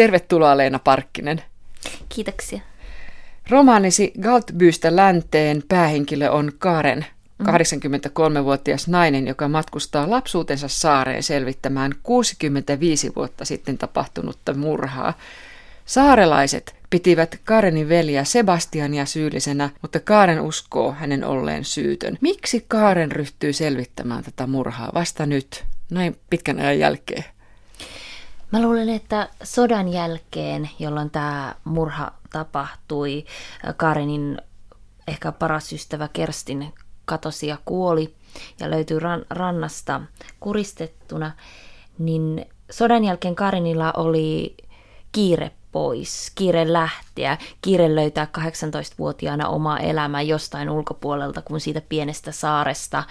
Tervetuloa 0.00 0.56
Leena 0.56 0.78
Parkkinen. 0.78 1.42
Kiitoksia. 2.08 2.60
Romaanisi 3.50 4.12
Galtbystä 4.20 4.96
länteen 4.96 5.62
päähenkilö 5.68 6.30
on 6.30 6.52
Karen, 6.58 7.06
83-vuotias 7.42 8.86
mm. 8.86 8.92
nainen, 8.92 9.26
joka 9.26 9.48
matkustaa 9.48 10.10
lapsuutensa 10.10 10.68
saareen 10.68 11.22
selvittämään 11.22 11.92
65 12.02 13.12
vuotta 13.16 13.44
sitten 13.44 13.78
tapahtunutta 13.78 14.54
murhaa. 14.54 15.14
Saarelaiset 15.84 16.74
pitivät 16.90 17.38
Karenin 17.44 17.88
veliä 17.88 18.24
Sebastiania 18.24 19.06
syyllisenä, 19.06 19.70
mutta 19.82 20.00
Kaaren 20.00 20.40
uskoo 20.40 20.92
hänen 20.92 21.24
olleen 21.24 21.64
syytön. 21.64 22.18
Miksi 22.20 22.64
Kaaren 22.68 23.12
ryhtyy 23.12 23.52
selvittämään 23.52 24.24
tätä 24.24 24.46
murhaa 24.46 24.90
vasta 24.94 25.26
nyt, 25.26 25.64
näin 25.90 26.16
pitkän 26.30 26.58
ajan 26.58 26.78
jälkeen? 26.78 27.24
Mä 28.52 28.62
luulen, 28.62 28.88
että 28.88 29.28
sodan 29.42 29.88
jälkeen, 29.88 30.70
jolloin 30.78 31.10
tämä 31.10 31.54
murha 31.64 32.12
tapahtui, 32.30 33.24
Karenin 33.76 34.38
ehkä 35.08 35.32
paras 35.32 35.72
ystävä 35.72 36.08
Kerstin 36.08 36.74
katosi 37.04 37.46
ja 37.46 37.58
kuoli 37.64 38.14
ja 38.60 38.70
löytyi 38.70 38.98
ran- 38.98 39.26
rannasta 39.30 40.00
kuristettuna, 40.40 41.32
niin 41.98 42.46
sodan 42.70 43.04
jälkeen 43.04 43.34
Karinilla 43.34 43.92
oli 43.92 44.56
kiire 45.12 45.50
pois, 45.72 46.32
kiire 46.34 46.72
lähteä, 46.72 47.38
kiire 47.62 47.94
löytää 47.94 48.28
18-vuotiaana 48.38 49.48
oma 49.48 49.78
elämä 49.78 50.22
jostain 50.22 50.70
ulkopuolelta 50.70 51.42
kuin 51.42 51.60
siitä 51.60 51.80
pienestä 51.88 52.32
saaresta, 52.32 53.04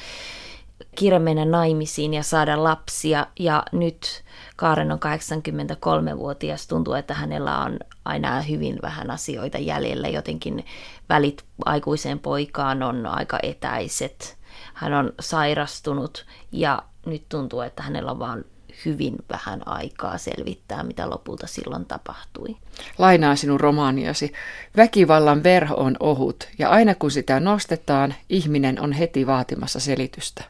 kiire 0.96 1.20
mennä 1.20 1.46
naimisiin 1.46 2.14
ja 2.14 2.24
saada 2.24 2.64
lapsia. 2.64 3.28
Ja 3.40 3.64
nyt 3.72 4.24
Kaaren 4.60 4.92
on 4.92 5.00
83-vuotias, 5.00 6.68
tuntuu, 6.68 6.94
että 6.94 7.14
hänellä 7.14 7.58
on 7.58 7.80
aina 8.06 8.42
hyvin 8.42 8.80
vähän 8.82 9.12
asioita 9.12 9.58
jäljellä, 9.58 10.08
jotenkin 10.08 10.66
välit 11.10 11.46
aikuiseen 11.66 12.20
poikaan 12.20 12.84
on 12.84 13.06
aika 13.06 13.40
etäiset. 13.44 14.38
Hän 14.74 14.94
on 14.94 15.14
sairastunut 15.20 16.26
ja 16.52 16.84
nyt 17.06 17.24
tuntuu, 17.30 17.62
että 17.62 17.84
hänellä 17.84 18.12
on 18.12 18.20
vaan 18.20 18.46
hyvin 18.86 19.16
vähän 19.32 19.68
aikaa 19.68 20.18
selvittää, 20.18 20.84
mitä 20.84 21.10
lopulta 21.10 21.48
silloin 21.48 21.86
tapahtui. 21.86 22.58
Lainaa 22.98 23.36
sinun 23.36 23.60
romaaniasi. 23.60 24.34
Väkivallan 24.78 25.44
verho 25.44 25.76
on 25.76 25.96
ohut, 26.00 26.48
ja 26.58 26.70
aina 26.70 26.96
kun 26.96 27.12
sitä 27.12 27.40
nostetaan, 27.40 28.16
ihminen 28.30 28.82
on 28.82 28.92
heti 28.92 29.28
vaatimassa 29.28 29.80
selitystä. 29.80 30.44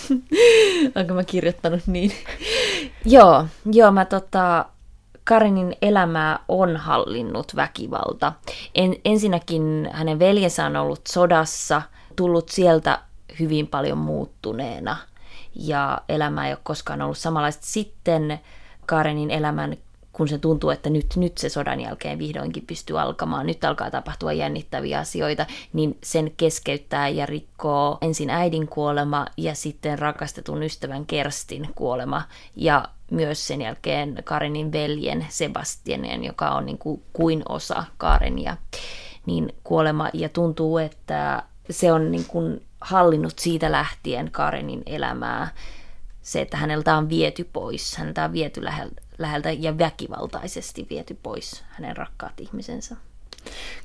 Onko 0.96 1.14
mä 1.14 1.24
kirjoittanut 1.24 1.86
niin? 1.86 2.12
joo, 3.04 3.46
joo, 3.72 3.92
mä 3.92 4.04
tota, 4.04 4.66
Karinin 5.24 5.76
elämää 5.82 6.38
on 6.48 6.76
hallinnut 6.76 7.56
väkivalta. 7.56 8.32
En, 8.74 8.96
ensinnäkin 9.04 9.90
hänen 9.92 10.18
veljensä 10.18 10.66
on 10.66 10.76
ollut 10.76 11.06
sodassa, 11.06 11.82
tullut 12.16 12.48
sieltä 12.48 12.98
hyvin 13.40 13.66
paljon 13.66 13.98
muuttuneena 13.98 14.96
ja 15.54 16.00
elämä 16.08 16.46
ei 16.46 16.52
ole 16.52 16.58
koskaan 16.62 17.02
ollut 17.02 17.18
samanlaista. 17.18 17.66
Sitten 17.66 18.40
Karenin 18.86 19.30
elämän 19.30 19.76
kun 20.12 20.28
se 20.28 20.38
tuntuu, 20.38 20.70
että 20.70 20.90
nyt, 20.90 21.06
nyt 21.16 21.38
se 21.38 21.48
sodan 21.48 21.80
jälkeen 21.80 22.18
vihdoinkin 22.18 22.66
pystyy 22.66 23.00
alkamaan, 23.00 23.46
nyt 23.46 23.64
alkaa 23.64 23.90
tapahtua 23.90 24.32
jännittäviä 24.32 24.98
asioita, 24.98 25.46
niin 25.72 25.98
sen 26.02 26.32
keskeyttää 26.36 27.08
ja 27.08 27.26
rikkoo 27.26 27.98
ensin 28.00 28.30
äidin 28.30 28.68
kuolema 28.68 29.26
ja 29.36 29.54
sitten 29.54 29.98
rakastetun 29.98 30.62
ystävän 30.62 31.06
Kerstin 31.06 31.68
kuolema 31.74 32.22
ja 32.56 32.88
myös 33.10 33.46
sen 33.46 33.62
jälkeen 33.62 34.18
Karenin 34.24 34.72
veljen 34.72 35.26
Sebastianen, 35.28 36.24
joka 36.24 36.50
on 36.50 36.66
niin 36.66 36.78
kuin, 36.78 37.02
kuin 37.12 37.42
osa 37.48 37.84
Karenia, 37.98 38.56
niin 39.26 39.54
kuolema 39.64 40.10
ja 40.12 40.28
tuntuu, 40.28 40.78
että 40.78 41.42
se 41.70 41.92
on 41.92 42.10
niin 42.10 42.24
kuin 42.24 42.62
hallinnut 42.80 43.38
siitä 43.38 43.72
lähtien 43.72 44.30
Karenin 44.30 44.82
elämää. 44.86 45.48
Se, 46.22 46.40
että 46.40 46.56
häneltä 46.56 46.96
on 46.96 47.08
viety 47.08 47.48
pois, 47.52 47.96
häneltä 47.96 48.24
on 48.24 48.32
viety 48.32 48.64
läheltä 48.64 49.02
ja 49.58 49.78
väkivaltaisesti 49.78 50.86
viety 50.90 51.18
pois 51.22 51.64
hänen 51.68 51.96
rakkaat 51.96 52.40
ihmisensä. 52.40 52.96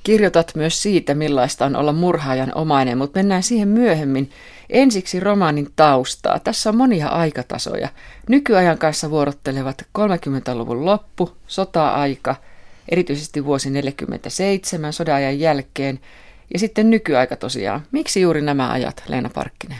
Kirjoitat 0.02 0.52
myös 0.54 0.82
siitä, 0.82 1.14
millaista 1.14 1.66
on 1.66 1.76
olla 1.76 1.92
murhaajan 1.92 2.52
omainen, 2.54 2.98
mutta 2.98 3.18
mennään 3.18 3.42
siihen 3.42 3.68
myöhemmin. 3.68 4.30
Ensiksi 4.70 5.20
romaanin 5.20 5.68
taustaa. 5.76 6.38
Tässä 6.38 6.70
on 6.70 6.76
monia 6.76 7.08
aikatasoja. 7.08 7.88
Nykyajan 8.28 8.78
kanssa 8.78 9.10
vuorottelevat 9.10 9.82
30-luvun 9.98 10.84
loppu, 10.84 11.36
sota-aika, 11.46 12.36
erityisesti 12.88 13.44
vuosi 13.44 13.70
47 13.70 14.92
sodan 14.92 15.40
jälkeen, 15.40 16.00
ja 16.52 16.58
sitten 16.58 16.90
nykyaika 16.90 17.36
tosiaan. 17.36 17.86
Miksi 17.92 18.20
juuri 18.20 18.42
nämä 18.42 18.70
ajat, 18.70 19.02
Leena 19.08 19.30
Parkkinen? 19.34 19.78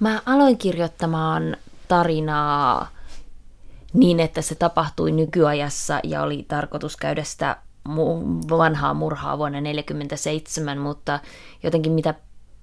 Mä 0.00 0.22
aloin 0.26 0.58
kirjoittamaan 0.58 1.56
tarinaa 1.88 2.97
niin, 3.92 4.20
että 4.20 4.42
se 4.42 4.54
tapahtui 4.54 5.12
nykyajassa 5.12 6.00
ja 6.04 6.22
oli 6.22 6.44
tarkoitus 6.48 6.96
käydä 6.96 7.24
sitä 7.24 7.56
vanhaa 8.50 8.94
murhaa 8.94 9.38
vuonna 9.38 9.58
1947, 9.58 10.78
mutta 10.78 11.20
jotenkin 11.62 11.92
mitä 11.92 12.14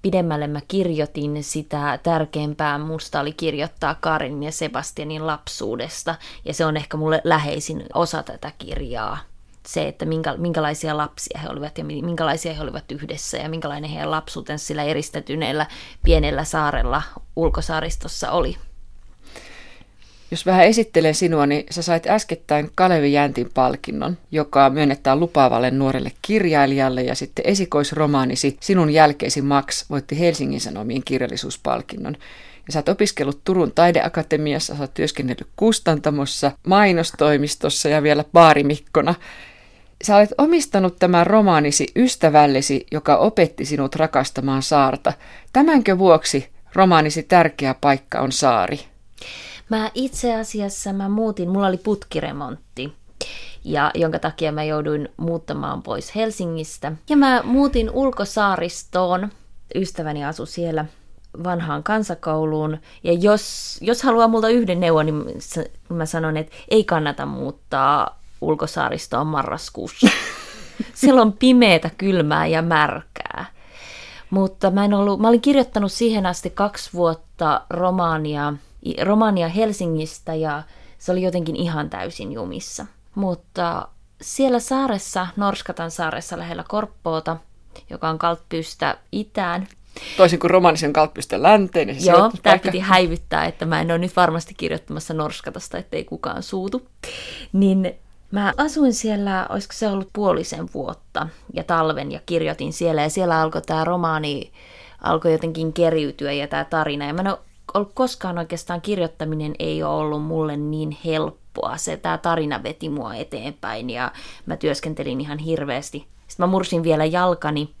pidemmälle 0.02 0.46
mä 0.46 0.60
kirjoitin, 0.68 1.44
sitä 1.44 1.98
tärkeämpää 2.02 2.78
musta 2.78 3.20
oli 3.20 3.32
kirjoittaa 3.32 3.94
Karin 3.94 4.42
ja 4.42 4.52
Sebastianin 4.52 5.26
lapsuudesta, 5.26 6.14
ja 6.44 6.54
se 6.54 6.66
on 6.66 6.76
ehkä 6.76 6.96
mulle 6.96 7.20
läheisin 7.24 7.84
osa 7.94 8.22
tätä 8.22 8.52
kirjaa. 8.58 9.18
Se, 9.66 9.88
että 9.88 10.04
minkä, 10.04 10.36
minkälaisia 10.36 10.96
lapsia 10.96 11.40
he 11.40 11.48
olivat 11.48 11.78
ja 11.78 11.84
minkälaisia 11.84 12.54
he 12.54 12.62
olivat 12.62 12.92
yhdessä 12.92 13.36
ja 13.36 13.48
minkälainen 13.48 13.90
heidän 13.90 14.10
lapsuutensa 14.10 14.66
sillä 14.66 14.82
eristetyneellä 14.82 15.66
pienellä 16.02 16.44
saarella 16.44 17.02
ulkosaaristossa 17.36 18.30
oli. 18.30 18.56
Jos 20.30 20.46
vähän 20.46 20.64
esittelen 20.64 21.14
sinua, 21.14 21.46
niin 21.46 21.64
sä 21.70 21.82
sait 21.82 22.06
äskettäin 22.06 22.70
Kalevi 22.74 23.12
Jäntin 23.12 23.50
palkinnon, 23.54 24.18
joka 24.30 24.70
myönnetään 24.70 25.20
lupaavalle 25.20 25.70
nuorelle 25.70 26.12
kirjailijalle 26.22 27.02
ja 27.02 27.14
sitten 27.14 27.46
esikoisromaanisi 27.46 28.56
Sinun 28.60 28.90
jälkeisi 28.90 29.42
Max 29.42 29.90
voitti 29.90 30.18
Helsingin 30.18 30.60
Sanomien 30.60 31.02
kirjallisuuspalkinnon. 31.04 32.16
Ja 32.66 32.72
sä 32.72 32.78
oot 32.78 32.88
opiskellut 32.88 33.40
Turun 33.44 33.72
taideakatemiassa, 33.72 34.74
sä 34.74 34.82
oot 34.82 34.94
työskennellyt 34.94 35.48
kustantamossa, 35.56 36.52
mainostoimistossa 36.66 37.88
ja 37.88 38.02
vielä 38.02 38.24
baarimikkona. 38.32 39.14
Sä 40.04 40.16
olet 40.16 40.34
omistanut 40.38 40.98
tämän 40.98 41.26
romaanisi 41.26 41.86
ystävällesi, 41.96 42.86
joka 42.92 43.16
opetti 43.16 43.64
sinut 43.64 43.96
rakastamaan 43.96 44.62
saarta. 44.62 45.12
Tämänkö 45.52 45.98
vuoksi 45.98 46.48
romaanisi 46.74 47.22
tärkeä 47.22 47.74
paikka 47.80 48.20
on 48.20 48.32
saari? 48.32 48.80
Mä 49.68 49.90
itse 49.94 50.36
asiassa 50.36 50.92
mä 50.92 51.08
muutin, 51.08 51.48
mulla 51.48 51.66
oli 51.66 51.76
putkiremontti, 51.76 52.92
ja 53.64 53.90
jonka 53.94 54.18
takia 54.18 54.52
mä 54.52 54.64
jouduin 54.64 55.08
muuttamaan 55.16 55.82
pois 55.82 56.14
Helsingistä. 56.14 56.92
Ja 57.10 57.16
mä 57.16 57.42
muutin 57.44 57.90
ulkosaaristoon, 57.90 59.28
ystäväni 59.74 60.24
asui 60.24 60.46
siellä 60.46 60.84
vanhaan 61.44 61.82
kansakouluun. 61.82 62.78
Ja 63.04 63.12
jos, 63.12 63.78
jos 63.80 64.02
haluaa 64.02 64.28
multa 64.28 64.48
yhden 64.48 64.80
neuvon, 64.80 65.06
niin 65.06 65.24
mä 65.88 66.06
sanon, 66.06 66.36
että 66.36 66.56
ei 66.68 66.84
kannata 66.84 67.26
muuttaa 67.26 68.20
ulkosaaristoon 68.40 69.26
marraskuussa. 69.26 70.08
Siellä 70.94 71.22
on 71.22 71.32
pimeätä, 71.32 71.90
kylmää 71.98 72.46
ja 72.46 72.62
märkää. 72.62 73.46
Mutta 74.30 74.70
mä, 74.70 74.84
en 74.84 74.94
ollut, 74.94 75.20
mä 75.20 75.28
olin 75.28 75.40
kirjoittanut 75.40 75.92
siihen 75.92 76.26
asti 76.26 76.50
kaksi 76.50 76.90
vuotta 76.94 77.60
romaania 77.70 78.54
Romania 79.02 79.48
Helsingistä 79.48 80.34
ja 80.34 80.62
se 80.98 81.12
oli 81.12 81.22
jotenkin 81.22 81.56
ihan 81.56 81.90
täysin 81.90 82.32
jumissa. 82.32 82.86
Mutta 83.14 83.88
siellä 84.22 84.60
saaressa, 84.60 85.26
Norskatan 85.36 85.90
saaressa 85.90 86.38
lähellä 86.38 86.64
Korppoota, 86.68 87.36
joka 87.90 88.08
on 88.08 88.18
Kaltpystä 88.18 88.98
itään, 89.12 89.68
Toisin 90.16 90.38
kuin 90.38 90.50
romanisen 90.50 90.92
kalppystä 90.92 91.42
länteen. 91.42 91.86
Niin 91.86 92.02
se 92.02 92.10
Joo, 92.10 92.32
tämä 92.42 92.58
piti 92.58 92.78
häivyttää, 92.78 93.44
että 93.44 93.66
mä 93.66 93.80
en 93.80 93.90
ole 93.90 93.98
nyt 93.98 94.16
varmasti 94.16 94.54
kirjoittamassa 94.54 95.14
Norskatasta, 95.14 95.78
ettei 95.78 96.04
kukaan 96.04 96.42
suutu. 96.42 96.88
Niin 97.52 97.94
mä 98.30 98.52
asuin 98.56 98.94
siellä, 98.94 99.46
olisiko 99.48 99.74
se 99.76 99.88
ollut 99.88 100.08
puolisen 100.12 100.68
vuotta 100.74 101.28
ja 101.54 101.64
talven 101.64 102.12
ja 102.12 102.20
kirjoitin 102.26 102.72
siellä 102.72 103.02
ja 103.02 103.10
siellä 103.10 103.40
alkoi 103.40 103.62
tämä 103.62 103.84
romaani 103.84 104.52
alkoi 105.02 105.32
jotenkin 105.32 105.72
keriytyä 105.72 106.32
ja 106.32 106.48
tämä 106.48 106.64
tarina. 106.64 107.06
Ja 107.06 107.14
mä 107.14 107.20
en 107.20 107.28
ole 107.28 107.38
ollut 107.74 107.92
koskaan 107.94 108.38
oikeastaan 108.38 108.80
kirjoittaminen 108.80 109.54
ei 109.58 109.82
ole 109.82 109.94
ollut 109.94 110.22
mulle 110.22 110.56
niin 110.56 110.96
helppoa. 111.04 111.76
Se 111.76 111.96
tämä 111.96 112.18
tarina 112.18 112.62
veti 112.62 112.88
mua 112.88 113.14
eteenpäin 113.14 113.90
ja 113.90 114.12
mä 114.46 114.56
työskentelin 114.56 115.20
ihan 115.20 115.38
hirveästi. 115.38 116.06
Sitten 116.28 116.46
mä 116.46 116.50
mursin 116.50 116.82
vielä 116.82 117.04
jalkani, 117.04 117.74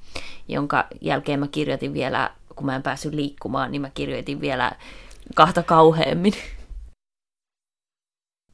jonka 0.48 0.86
jälkeen 1.00 1.40
mä 1.40 1.48
kirjoitin 1.48 1.94
vielä, 1.94 2.30
kun 2.56 2.66
mä 2.66 2.76
en 2.76 2.82
päässyt 2.82 3.14
liikkumaan, 3.14 3.72
niin 3.72 3.82
mä 3.82 3.90
kirjoitin 3.90 4.40
vielä 4.40 4.72
kahta 5.34 5.62
kauheammin. 5.62 6.34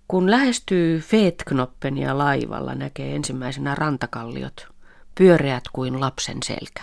Kun 0.08 0.30
lähestyy 0.30 1.00
Feetknoppenia 1.00 2.18
laivalla, 2.18 2.74
näkee 2.74 3.14
ensimmäisenä 3.14 3.74
rantakalliot, 3.74 4.68
pyöreät 5.14 5.64
kuin 5.72 6.00
lapsen 6.00 6.38
selkä. 6.44 6.82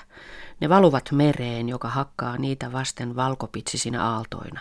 Ne 0.60 0.70
valuvat 0.70 1.12
mereen, 1.12 1.70
joka 1.70 1.90
hakkaa 1.90 2.38
niitä 2.38 2.72
vasten 2.72 3.16
valkopitsisinä 3.16 4.04
aaltoina. 4.04 4.60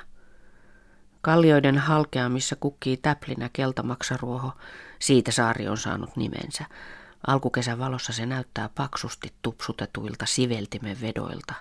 Kallioiden 1.20 1.78
halkeamissa 1.78 2.56
kukkii 2.56 2.96
täplinä 2.96 3.50
keltamaksaruoho, 3.52 4.52
siitä 4.98 5.32
saari 5.32 5.68
on 5.68 5.76
saanut 5.76 6.16
nimensä. 6.16 6.64
Alkukesän 7.26 7.78
valossa 7.78 8.12
se 8.12 8.26
näyttää 8.26 8.70
paksusti 8.74 9.32
tupsutetuilta 9.42 10.26
siveltimen 10.26 11.00
vedoilta. 11.00 11.54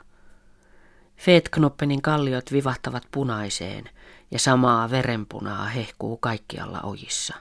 Feetknoppenin 1.18 2.02
kalliot 2.02 2.52
vivahtavat 2.52 3.04
punaiseen 3.12 3.90
ja 4.32 4.40
samaa 4.40 4.90
verenpunaa 4.90 5.66
hehkuu 5.66 6.18
kaikkialla 6.18 6.82
ojissa. 6.82 7.36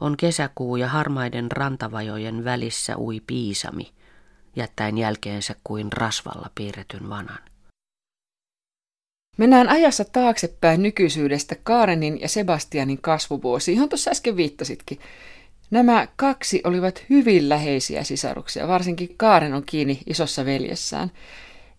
On 0.00 0.16
kesäkuu 0.16 0.76
ja 0.76 0.88
harmaiden 0.88 1.52
rantavajojen 1.52 2.44
välissä 2.44 2.98
ui 2.98 3.20
piisami, 3.26 3.92
jättäen 4.56 4.98
jälkeensä 4.98 5.54
kuin 5.64 5.92
rasvalla 5.92 6.50
piirretyn 6.54 7.08
vanan. 7.08 7.38
Mennään 9.36 9.68
ajassa 9.68 10.04
taaksepäin 10.04 10.82
nykyisyydestä 10.82 11.56
Kaarenin 11.62 12.20
ja 12.20 12.28
Sebastianin 12.28 13.02
kasvuvuosi, 13.02 13.74
johon 13.74 13.88
tuossa 13.88 14.10
äsken 14.10 14.36
viittasitkin. 14.36 14.98
Nämä 15.70 16.08
kaksi 16.16 16.60
olivat 16.64 17.04
hyvin 17.10 17.48
läheisiä 17.48 18.04
sisaruksia, 18.04 18.68
varsinkin 18.68 19.14
Kaaren 19.16 19.54
on 19.54 19.62
kiinni 19.66 20.00
isossa 20.06 20.44
veljessään. 20.44 21.10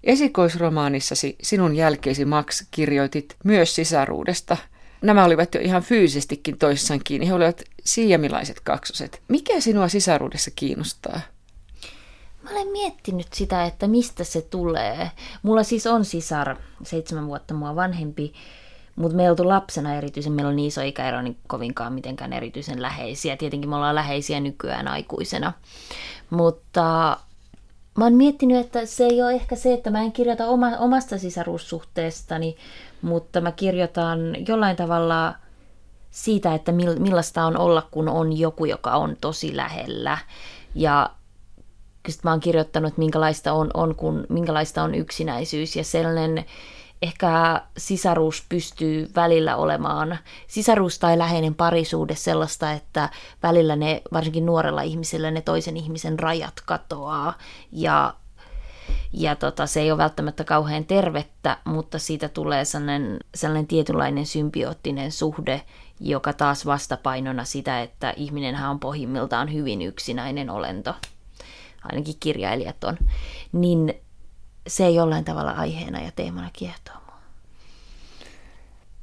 Esikoisromaanissasi 0.04 1.36
Sinun 1.42 1.76
jälkeisi 1.76 2.26
Max 2.26 2.64
kirjoitit 2.72 3.36
myös 3.44 3.76
sisaruudesta. 3.76 4.58
Nämä 5.02 5.26
olivat 5.26 5.56
jo 5.56 5.62
ihan 5.62 5.84
fyysisestikin 5.84 6.58
toissaan 6.58 7.02
kiinni. 7.04 7.28
He 7.28 7.34
olivat 7.34 7.62
siamilaiset 7.84 8.60
kaksoset. 8.60 9.22
Mikä 9.28 9.60
sinua 9.60 9.88
sisaruudessa 9.88 10.52
kiinnostaa? 10.56 11.22
Mä 12.48 12.54
olen 12.54 12.68
miettinyt 12.68 13.28
sitä, 13.34 13.66
että 13.66 13.88
mistä 13.88 14.24
se 14.24 14.42
tulee. 14.42 15.12
Mulla 15.44 15.64
siis 15.64 15.88
on 15.88 16.06
sisar, 16.06 16.56
seitsemän 16.84 17.28
vuotta 17.28 17.54
mua 17.54 17.76
vanhempi, 17.76 18.34
mutta 18.96 19.18
me 19.18 19.30
oltu 19.30 19.48
lapsena 19.48 19.96
erityisen, 19.96 20.34
meillä 20.34 20.50
on 20.50 20.56
niin 20.56 20.68
iso 20.68 20.82
ikäero, 20.82 21.22
niin 21.22 21.38
kovinkaan 21.48 21.94
mitenkään 21.94 22.34
erityisen 22.34 22.82
läheisiä. 22.82 23.38
Tietenkin 23.38 23.70
me 23.70 23.76
ollaan 23.76 23.96
läheisiä 23.96 24.40
nykyään 24.40 24.88
aikuisena. 24.88 25.54
Mutta 26.30 27.18
mä 27.98 28.04
oon 28.04 28.14
miettinyt, 28.14 28.66
että 28.66 28.86
se 28.86 29.06
ei 29.06 29.22
ole 29.22 29.34
ehkä 29.34 29.56
se, 29.56 29.74
että 29.74 29.90
mä 29.90 30.02
en 30.02 30.12
kirjoita 30.12 30.48
oma, 30.48 30.78
omasta 30.78 31.18
sisaruussuhteestani, 31.18 32.58
mutta 33.02 33.42
mä 33.42 33.52
kirjoitan 33.52 34.20
jollain 34.48 34.76
tavalla 34.76 35.36
siitä, 36.12 36.56
että 36.56 36.72
millaista 36.72 37.46
on 37.46 37.58
olla, 37.58 37.88
kun 37.92 38.10
on 38.10 38.38
joku, 38.38 38.66
joka 38.66 38.92
on 38.92 39.18
tosi 39.22 39.56
lähellä. 39.56 40.18
Ja 40.76 41.10
sitten 42.12 42.30
mä 42.30 42.32
oon 42.32 42.40
kirjoittanut, 42.40 42.88
että 42.88 43.00
minkälaista 43.00 43.54
on, 43.54 43.70
on, 43.74 43.96
kun, 43.96 44.26
minkälaista 44.30 44.84
on 44.84 44.96
yksinäisyys. 44.96 45.76
Ja 45.76 45.84
sellainen 45.84 46.46
ehkä 47.02 47.62
sisaruus 47.78 48.46
pystyy 48.50 49.12
välillä 49.16 49.56
olemaan, 49.56 50.18
sisaruus 50.48 51.00
tai 51.00 51.18
läheinen 51.18 51.56
parisuude 51.56 52.16
sellaista, 52.16 52.72
että 52.72 53.10
välillä 53.44 53.76
ne, 53.76 54.02
varsinkin 54.14 54.46
nuorella 54.46 54.82
ihmisellä, 54.82 55.32
ne 55.32 55.42
toisen 55.42 55.78
ihmisen 55.78 56.20
rajat 56.20 56.62
katoaa. 56.66 57.34
Ja 57.72 58.14
ja 59.14 59.36
tota, 59.36 59.66
se 59.66 59.82
ei 59.82 59.92
ole 59.92 59.98
välttämättä 59.98 60.44
kauhean 60.44 60.86
tervettä, 60.86 61.58
mutta 61.64 62.00
siitä 62.00 62.30
tulee 62.30 62.66
sellainen, 62.66 63.20
sellainen 63.36 63.68
tietynlainen 63.68 64.26
symbioottinen 64.26 65.12
suhde, 65.12 65.62
joka 66.00 66.34
taas 66.34 66.66
vastapainona 66.66 67.44
sitä, 67.44 67.82
että 67.82 68.14
ihminenhän 68.16 68.70
on 68.70 68.80
pohjimmiltaan 68.80 69.54
hyvin 69.54 69.82
yksinäinen 69.82 70.50
olento, 70.50 70.96
ainakin 71.84 72.16
kirjailijat 72.20 72.84
on, 72.84 72.98
niin 73.52 73.94
se 74.68 74.86
ei 74.86 74.96
jollain 74.96 75.26
tavalla 75.26 75.52
aiheena 75.52 76.02
ja 76.02 76.12
teemana 76.16 76.50
kiehtoo 76.54 76.96
mua. 77.06 77.16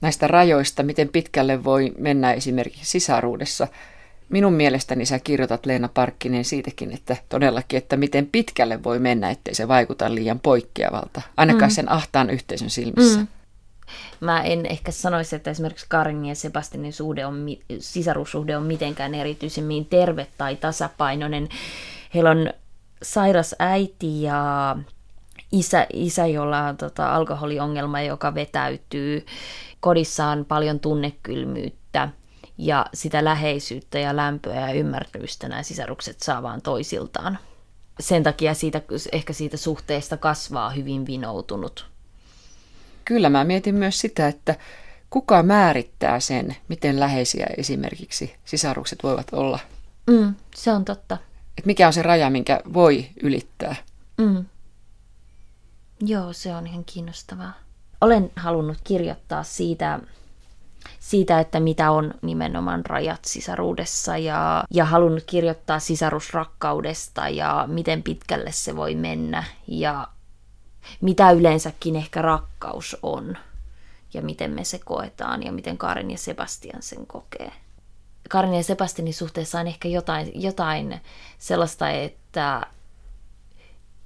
Näistä 0.00 0.28
rajoista, 0.28 0.82
miten 0.82 1.08
pitkälle 1.08 1.64
voi 1.64 1.92
mennä 1.98 2.32
esimerkiksi 2.32 2.84
sisaruudessa. 2.84 3.68
Minun 4.28 4.52
mielestäni 4.52 5.06
sä 5.06 5.18
kirjoitat 5.18 5.66
Leena 5.66 5.88
Parkkinen 5.88 6.44
siitäkin, 6.44 6.92
että 6.92 7.16
todellakin, 7.28 7.76
että 7.76 7.96
miten 7.96 8.26
pitkälle 8.26 8.82
voi 8.82 8.98
mennä, 8.98 9.30
ettei 9.30 9.54
se 9.54 9.68
vaikuta 9.68 10.14
liian 10.14 10.40
poikkeavalta, 10.40 11.22
ainakaan 11.36 11.70
mm. 11.70 11.74
sen 11.74 11.92
ahtaan 11.92 12.30
yhteisön 12.30 12.70
silmissä. 12.70 13.20
Mm. 13.20 13.26
Mä 14.20 14.42
en 14.42 14.66
ehkä 14.66 14.92
sanoisi, 14.92 15.36
että 15.36 15.50
esimerkiksi 15.50 15.86
Karin 15.88 16.24
ja 16.24 16.34
Sebastianin 16.34 16.92
suhde 16.92 17.26
on, 17.26 17.46
sisaruussuhde 17.78 18.56
on 18.56 18.62
mitenkään 18.62 19.14
erityisemmin 19.14 19.86
terve 19.86 20.26
tai 20.38 20.56
tasapainoinen. 20.56 21.48
Heillä 22.14 22.30
on 22.30 22.50
sairas 23.04 23.54
äiti 23.58 24.22
ja 24.22 24.76
isä, 25.52 25.86
isä 25.92 26.26
jolla 26.26 26.60
on 26.60 26.76
tota, 26.76 27.14
alkoholiongelma, 27.14 28.00
joka 28.00 28.34
vetäytyy 28.34 29.26
kodissaan 29.80 30.44
paljon 30.44 30.80
tunnekylmyyttä 30.80 32.08
ja 32.58 32.86
sitä 32.94 33.24
läheisyyttä 33.24 33.98
ja 33.98 34.16
lämpöä 34.16 34.60
ja 34.60 34.74
ymmärrystä 34.74 35.48
nämä 35.48 35.62
sisarukset 35.62 36.20
saa 36.20 36.42
vaan 36.42 36.62
toisiltaan. 36.62 37.38
Sen 38.00 38.22
takia 38.22 38.54
siitä, 38.54 38.82
ehkä 39.12 39.32
siitä 39.32 39.56
suhteesta 39.56 40.16
kasvaa 40.16 40.70
hyvin 40.70 41.06
vinoutunut. 41.06 41.86
Kyllä 43.04 43.30
mä 43.30 43.44
mietin 43.44 43.74
myös 43.74 44.00
sitä, 44.00 44.28
että 44.28 44.54
kuka 45.10 45.42
määrittää 45.42 46.20
sen, 46.20 46.56
miten 46.68 47.00
läheisiä 47.00 47.46
esimerkiksi 47.56 48.34
sisarukset 48.44 49.02
voivat 49.02 49.26
olla. 49.32 49.58
Mm, 50.06 50.34
se 50.54 50.72
on 50.72 50.84
totta. 50.84 51.18
Et 51.58 51.66
mikä 51.66 51.86
on 51.86 51.92
se 51.92 52.02
raja, 52.02 52.30
minkä 52.30 52.60
voi 52.72 53.06
ylittää? 53.22 53.76
Mm. 54.18 54.44
Joo, 56.00 56.32
se 56.32 56.54
on 56.54 56.66
ihan 56.66 56.84
kiinnostavaa. 56.84 57.52
Olen 58.00 58.30
halunnut 58.36 58.78
kirjoittaa 58.84 59.42
siitä, 59.42 60.00
siitä, 61.00 61.40
että 61.40 61.60
mitä 61.60 61.90
on 61.90 62.14
nimenomaan 62.22 62.86
rajat 62.86 63.24
sisaruudessa 63.24 64.16
ja, 64.16 64.64
ja 64.70 64.84
halunnut 64.84 65.24
kirjoittaa 65.26 65.78
sisarusrakkaudesta 65.78 67.28
ja 67.28 67.64
miten 67.68 68.02
pitkälle 68.02 68.52
se 68.52 68.76
voi 68.76 68.94
mennä 68.94 69.44
ja 69.66 70.08
mitä 71.00 71.30
yleensäkin 71.30 71.96
ehkä 71.96 72.22
rakkaus 72.22 72.96
on 73.02 73.36
ja 74.14 74.22
miten 74.22 74.50
me 74.50 74.64
se 74.64 74.80
koetaan 74.84 75.42
ja 75.42 75.52
miten 75.52 75.78
Karen 75.78 76.10
ja 76.10 76.18
Sebastian 76.18 76.82
sen 76.82 77.06
kokee. 77.06 77.52
Karen 78.28 78.54
ja 78.54 78.62
Sebastianin 78.62 79.14
suhteessa 79.14 79.60
on 79.60 79.66
ehkä 79.66 79.88
jotain, 79.88 80.42
jotain 80.42 81.00
sellaista, 81.38 81.90
että, 81.90 82.66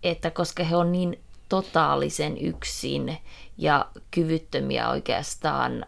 että 0.02 0.30
koska 0.30 0.64
he 0.64 0.76
on 0.76 0.92
niin 0.92 1.20
totaalisen 1.48 2.38
yksin 2.38 3.18
ja 3.58 3.86
kyvyttömiä 4.10 4.88
oikeastaan 4.88 5.86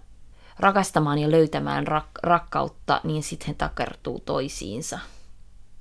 rakastamaan 0.59 1.19
ja 1.19 1.31
löytämään 1.31 1.87
rak- 1.87 2.21
rakkautta, 2.23 3.00
niin 3.04 3.23
sitten 3.23 3.49
he 3.49 3.54
takertuu 3.54 4.21
toisiinsa. 4.21 4.99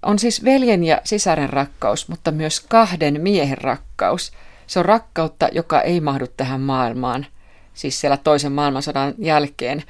On 0.02 0.20
siis 0.20 0.44
veljen 0.46 0.84
ja 0.84 1.02
sisaren 1.04 1.50
rakkaus, 1.50 2.08
mutta 2.08 2.32
myös 2.32 2.60
kahden 2.60 3.22
miehen 3.22 3.58
rakkaus. 3.58 4.32
Se 4.68 4.80
on 4.80 4.86
rakkautta, 4.86 5.50
joka 5.52 5.82
ei 5.82 6.02
mahdu 6.02 6.28
tähän 6.38 6.62
maailmaan, 6.62 7.26
siis 7.74 8.02
siellä 8.02 8.18
toisen 8.18 8.52
maailmansodan 8.52 9.14
jälkeen. 9.18 9.84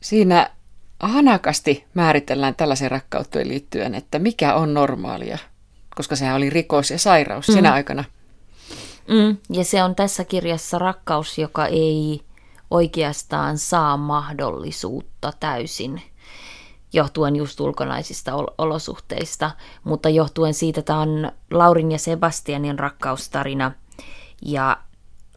Siinä 0.00 0.50
hanakasti 1.00 1.84
määritellään 1.94 2.54
tällaisen 2.54 2.90
rakkautteen 2.90 3.48
liittyen, 3.48 3.94
että 3.94 4.18
mikä 4.18 4.54
on 4.54 4.74
normaalia, 4.74 5.38
koska 5.96 6.16
sehän 6.16 6.36
oli 6.36 6.50
rikos 6.50 6.90
ja 6.90 6.98
sairaus 6.98 7.48
mm. 7.48 7.54
sinä 7.54 7.72
aikana– 7.72 8.04
Mm, 9.08 9.36
ja 9.50 9.64
se 9.64 9.82
on 9.82 9.94
tässä 9.94 10.24
kirjassa 10.24 10.78
rakkaus, 10.78 11.38
joka 11.38 11.66
ei 11.66 12.20
oikeastaan 12.70 13.58
saa 13.58 13.96
mahdollisuutta 13.96 15.32
täysin 15.40 16.02
johtuen 16.92 17.36
just 17.36 17.60
ulkonaisista 17.60 18.32
olosuhteista, 18.58 19.50
mutta 19.84 20.08
johtuen 20.08 20.54
siitä, 20.54 20.80
että 20.80 20.86
tämä 20.86 21.00
on 21.00 21.32
Laurin 21.50 21.92
ja 21.92 21.98
Sebastianin 21.98 22.78
rakkaustarina 22.78 23.72
ja 24.42 24.76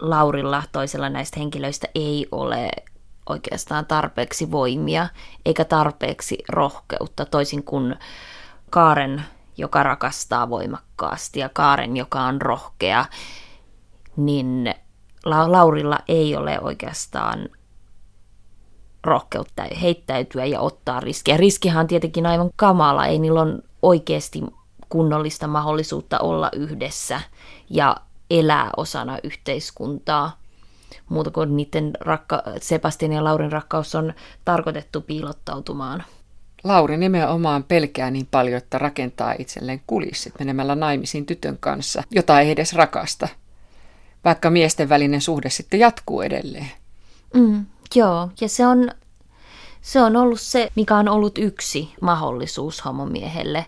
Laurilla 0.02 0.64
toisella 0.72 1.10
näistä 1.10 1.40
henkilöistä 1.40 1.88
ei 1.96 2.28
ole 2.32 2.70
oikeastaan 3.30 3.86
tarpeeksi 3.86 4.52
voimia 4.52 5.08
eikä 5.46 5.66
tarpeeksi 5.66 6.38
rohkeutta, 6.50 7.26
toisin 7.26 7.64
kuin 7.64 7.96
Kaaren, 8.70 9.24
joka 9.58 9.84
rakastaa 9.84 10.50
voimakkaasti 10.50 11.40
ja 11.40 11.50
Kaaren, 11.50 11.98
joka 11.98 12.22
on 12.22 12.42
rohkea 12.42 13.06
niin 14.18 14.74
Laurilla 15.26 16.00
ei 16.08 16.36
ole 16.36 16.60
oikeastaan 16.60 17.50
rohkeutta 19.04 19.64
heittäytyä 19.82 20.46
ja 20.46 20.60
ottaa 20.60 21.00
riskiä. 21.00 21.38
Riskihan 21.38 21.82
on 21.82 21.88
tietenkin 21.88 22.26
aivan 22.26 22.50
kamala, 22.56 23.06
ei 23.06 23.20
niillä 23.20 23.42
on 23.42 23.62
oikeasti 23.82 24.42
kunnollista 24.90 25.48
mahdollisuutta 25.48 26.20
olla 26.20 26.50
yhdessä 26.54 27.22
ja 27.70 27.98
elää 28.30 28.70
osana 28.78 29.18
yhteiskuntaa. 29.24 30.41
Muuta 31.10 31.32
kuin 31.32 31.58
niiden 31.58 31.92
rakka- 32.00 32.44
Sebastian 32.62 33.12
ja 33.12 33.24
Laurin 33.24 33.52
rakkaus 33.52 33.96
on 33.96 34.14
tarkoitettu 34.46 35.02
piilottautumaan. 35.02 36.04
Lauri 36.64 36.98
nimenomaan 36.98 37.64
pelkää 37.64 38.12
niin 38.12 38.28
paljon, 38.32 38.58
että 38.58 38.78
rakentaa 38.78 39.36
itselleen 39.40 39.82
kulissit 39.88 40.34
menemällä 40.40 40.76
naimisiin 40.76 41.26
tytön 41.26 41.58
kanssa, 41.60 42.04
jota 42.12 42.40
ei 42.40 42.52
edes 42.52 42.74
rakasta, 42.74 43.28
vaikka 44.26 44.50
miesten 44.50 44.90
välinen 44.90 45.22
suhde 45.22 45.50
sitten 45.50 45.80
jatkuu 45.80 46.22
edelleen. 46.22 46.72
Mm, 47.34 47.66
joo, 47.96 48.30
ja 48.42 48.50
se 48.50 48.68
on, 48.68 48.92
se 49.82 50.02
on 50.02 50.16
ollut 50.16 50.42
se, 50.42 50.70
mikä 50.76 50.98
on 50.98 51.10
ollut 51.10 51.38
yksi 51.38 51.94
mahdollisuus 52.02 52.86
homomiehelle 52.86 53.66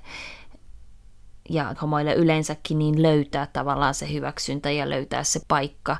ja 1.49 1.75
homoille 1.81 2.13
yleensäkin 2.13 2.79
niin 2.79 3.01
löytää 3.01 3.47
tavallaan 3.53 3.93
se 3.93 4.13
hyväksyntä 4.13 4.71
ja 4.71 4.89
löytää 4.89 5.23
se 5.23 5.41
paikka 5.47 5.97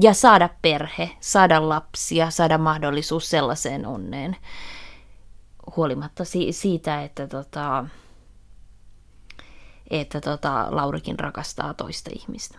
ja 0.00 0.14
saada 0.14 0.48
perhe, 0.62 1.10
saada 1.20 1.68
lapsia, 1.68 2.30
saada 2.30 2.58
mahdollisuus 2.58 3.30
sellaiseen 3.30 3.86
onneen. 3.86 4.36
Huolimatta 5.76 6.24
si- 6.24 6.52
siitä, 6.52 7.02
että, 7.02 7.26
tota, 7.26 7.86
että 9.90 10.20
tota, 10.20 10.66
Laurikin 10.70 11.18
rakastaa 11.18 11.74
toista 11.74 12.10
ihmistä. 12.14 12.58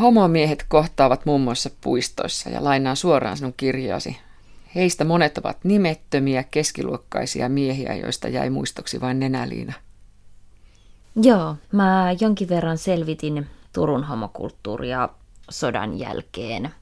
Homomiehet 0.00 0.64
kohtaavat 0.68 1.26
muun 1.26 1.40
muassa 1.40 1.70
puistoissa 1.80 2.50
ja 2.50 2.64
lainaan 2.64 2.96
suoraan 2.96 3.36
sinun 3.36 3.54
kirjaasi. 3.56 4.16
Heistä 4.74 5.04
monet 5.04 5.38
ovat 5.38 5.64
nimettömiä, 5.64 6.42
keskiluokkaisia 6.42 7.48
miehiä, 7.48 7.94
joista 7.94 8.28
jäi 8.28 8.50
muistoksi 8.50 9.00
vain 9.00 9.20
nenäliina. 9.20 9.72
Joo, 11.16 11.56
mä 11.72 12.14
jonkin 12.20 12.48
verran 12.48 12.78
selvitin 12.78 13.46
Turun 13.72 14.04
homokulttuuria 14.04 15.08
sodan 15.50 15.98
jälkeen, 15.98 16.74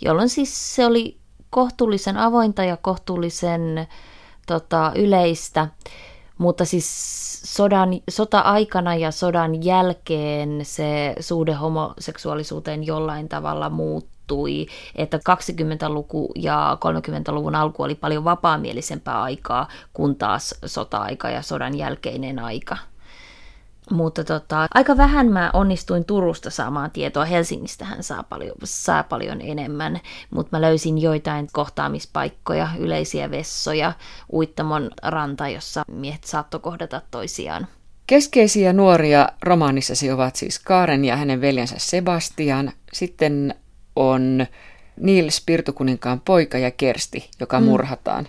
jolloin 0.00 0.28
siis 0.28 0.76
se 0.76 0.86
oli 0.86 1.16
kohtuullisen 1.50 2.16
avointa 2.16 2.64
ja 2.64 2.76
kohtuullisen 2.76 3.88
tota, 4.46 4.92
yleistä, 4.94 5.68
mutta 6.38 6.64
siis 6.64 6.86
sodan, 7.56 7.90
sota-aikana 8.10 8.94
ja 8.94 9.10
sodan 9.10 9.64
jälkeen 9.64 10.60
se 10.62 11.14
suhde 11.20 11.52
homoseksuaalisuuteen 11.52 12.84
jollain 12.86 13.28
tavalla 13.28 13.70
muuttui, 13.70 14.66
että 14.94 15.16
20-luku 15.16 16.32
ja 16.34 16.78
30-luvun 16.84 17.54
alku 17.54 17.82
oli 17.82 17.94
paljon 17.94 18.24
vapaamielisempää 18.24 19.22
aikaa 19.22 19.68
kuin 19.92 20.16
taas 20.16 20.54
sota-aika 20.64 21.30
ja 21.30 21.42
sodan 21.42 21.78
jälkeinen 21.78 22.38
aika. 22.38 22.76
Mutta 23.90 24.24
tota, 24.24 24.66
aika 24.74 24.96
vähän 24.96 25.26
mä 25.26 25.50
onnistuin 25.52 26.04
Turusta 26.04 26.50
saamaan 26.50 26.90
tietoa. 26.90 27.24
Helsingistä 27.24 27.84
hän 27.84 28.02
saa 28.02 28.22
paljon, 28.22 28.54
saa 28.64 29.02
paljon 29.02 29.40
enemmän, 29.40 30.00
mutta 30.30 30.56
mä 30.56 30.60
löysin 30.60 30.98
joitain 30.98 31.48
kohtaamispaikkoja, 31.52 32.68
yleisiä 32.78 33.30
vessoja, 33.30 33.92
Uittamon 34.32 34.90
ranta, 35.02 35.48
jossa 35.48 35.82
miehet 35.92 36.24
saattoi 36.24 36.60
kohdata 36.60 37.02
toisiaan. 37.10 37.66
Keskeisiä 38.06 38.72
nuoria 38.72 39.28
romaanissasi 39.42 40.10
ovat 40.10 40.36
siis 40.36 40.58
Kaaren 40.58 41.04
ja 41.04 41.16
hänen 41.16 41.40
veljensä 41.40 41.74
Sebastian. 41.78 42.72
Sitten 42.92 43.54
on 43.96 44.46
Niels 45.00 45.42
Pirtukuninkaan 45.46 46.20
poika 46.20 46.58
ja 46.58 46.70
Kersti, 46.70 47.30
joka 47.40 47.60
mm. 47.60 47.66
murhataan. 47.66 48.28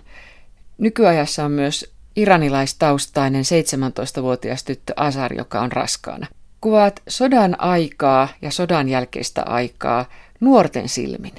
Nykyajassa 0.78 1.44
on 1.44 1.50
myös 1.50 1.97
iranilaistaustainen 2.18 3.44
17-vuotias 3.44 4.64
tyttö 4.64 4.92
Asar, 4.96 5.32
joka 5.32 5.60
on 5.60 5.72
raskaana. 5.72 6.26
Kuvaat 6.60 7.02
sodan 7.08 7.60
aikaa 7.60 8.28
ja 8.42 8.50
sodan 8.50 8.88
jälkeistä 8.88 9.42
aikaa 9.42 10.04
nuorten 10.40 10.88
silmin, 10.88 11.34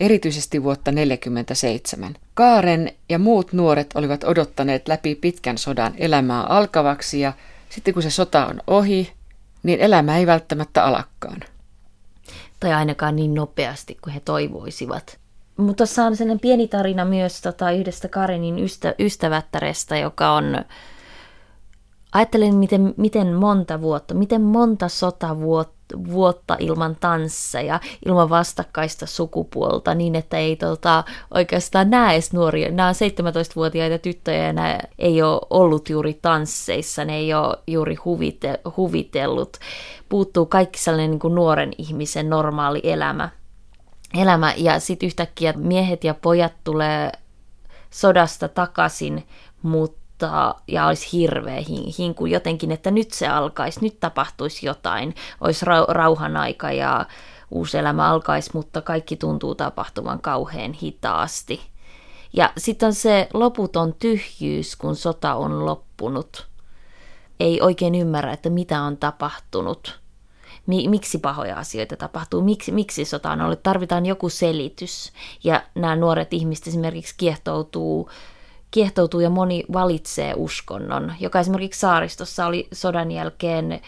erityisesti 0.00 0.62
vuotta 0.62 0.90
1947. 0.92 2.14
Kaaren 2.34 2.92
ja 3.08 3.18
muut 3.18 3.52
nuoret 3.52 3.90
olivat 3.94 4.24
odottaneet 4.24 4.88
läpi 4.88 5.14
pitkän 5.14 5.58
sodan 5.58 5.94
elämää 5.96 6.42
alkavaksi 6.42 7.20
ja 7.20 7.32
sitten 7.70 7.94
kun 7.94 8.02
se 8.02 8.10
sota 8.10 8.46
on 8.46 8.60
ohi, 8.66 9.12
niin 9.62 9.80
elämä 9.80 10.18
ei 10.18 10.26
välttämättä 10.26 10.84
alakkaan. 10.84 11.40
Tai 12.60 12.72
ainakaan 12.72 13.16
niin 13.16 13.34
nopeasti 13.34 13.98
kuin 14.02 14.14
he 14.14 14.20
toivoisivat. 14.20 15.21
Mutta 15.62 15.76
tuossa 15.76 16.04
on 16.04 16.16
sellainen 16.16 16.40
pieni 16.40 16.68
tarina 16.68 17.04
myös 17.04 17.40
tota, 17.40 17.70
yhdestä 17.70 18.08
Karinin 18.08 18.58
ystä, 18.58 18.94
ystävättärestä, 18.98 19.96
joka 19.96 20.32
on... 20.32 20.64
Ajattelen, 22.12 22.54
miten, 22.54 22.94
miten 22.96 23.34
monta 23.34 23.80
vuotta, 23.80 24.14
miten 24.14 24.40
monta 24.40 24.88
sotavuotta 24.88 25.82
vuotta 26.12 26.56
ilman 26.60 26.96
tansseja, 27.00 27.80
ilman 28.06 28.30
vastakkaista 28.30 29.06
sukupuolta, 29.06 29.94
niin 29.94 30.14
että 30.14 30.36
ei 30.38 30.56
tota, 30.56 31.04
oikeastaan 31.34 31.90
näe 31.90 32.12
edes 32.12 32.32
nuoria. 32.32 32.70
Nämä 32.70 32.88
on 32.88 32.94
17-vuotiaita 32.94 33.98
tyttöjä 33.98 34.46
ja 34.46 34.52
nämä 34.52 34.78
ei 34.98 35.22
ole 35.22 35.40
ollut 35.50 35.88
juuri 35.88 36.18
tansseissa, 36.22 37.04
ne 37.04 37.16
ei 37.16 37.34
ole 37.34 37.56
juuri 37.66 37.94
huvite, 37.94 38.60
huvitellut. 38.76 39.56
Puuttuu 40.08 40.46
kaikki 40.46 40.78
sellainen 40.78 41.10
niin 41.10 41.20
kuin 41.20 41.34
nuoren 41.34 41.72
ihmisen 41.78 42.30
normaali 42.30 42.80
elämä 42.84 43.28
elämä 44.14 44.54
ja 44.56 44.80
sitten 44.80 45.06
yhtäkkiä 45.06 45.52
miehet 45.56 46.04
ja 46.04 46.14
pojat 46.14 46.52
tulee 46.64 47.12
sodasta 47.90 48.48
takaisin, 48.48 49.26
mutta 49.62 50.54
ja 50.68 50.86
olisi 50.86 51.12
hirveä 51.12 51.62
hinku 51.98 52.26
jotenkin, 52.26 52.72
että 52.72 52.90
nyt 52.90 53.10
se 53.10 53.28
alkaisi, 53.28 53.80
nyt 53.82 54.00
tapahtuisi 54.00 54.66
jotain, 54.66 55.14
olisi 55.40 55.66
rauhan 55.88 56.36
aika 56.36 56.72
ja 56.72 57.06
uusi 57.50 57.78
elämä 57.78 58.08
alkaisi, 58.10 58.50
mutta 58.54 58.80
kaikki 58.80 59.16
tuntuu 59.16 59.54
tapahtuvan 59.54 60.20
kauhean 60.20 60.72
hitaasti. 60.72 61.60
Ja 62.32 62.52
sitten 62.58 62.86
on 62.86 62.94
se 62.94 63.28
loputon 63.34 63.94
tyhjyys, 63.94 64.76
kun 64.76 64.96
sota 64.96 65.34
on 65.34 65.66
loppunut. 65.66 66.46
Ei 67.40 67.60
oikein 67.60 67.94
ymmärrä, 67.94 68.32
että 68.32 68.50
mitä 68.50 68.82
on 68.82 68.96
tapahtunut 68.96 70.01
miksi 70.66 71.18
pahoja 71.18 71.56
asioita 71.56 71.96
tapahtuu, 71.96 72.42
miksi, 72.42 72.72
miksi 72.72 73.04
sota 73.04 73.30
on 73.30 73.40
ollut, 73.40 73.62
tarvitaan 73.62 74.06
joku 74.06 74.28
selitys. 74.28 75.12
Ja 75.44 75.62
nämä 75.74 75.96
nuoret 75.96 76.32
ihmiset 76.32 76.66
esimerkiksi 76.66 77.14
kiehtoutuu, 77.16 78.10
kiehtoutuu 78.70 79.20
ja 79.20 79.30
moni 79.30 79.64
valitsee 79.72 80.34
uskonnon, 80.36 81.14
joka 81.20 81.40
esimerkiksi 81.40 81.80
saaristossa 81.80 82.46
oli 82.46 82.68
sodan 82.72 83.10
jälkeen 83.10 83.80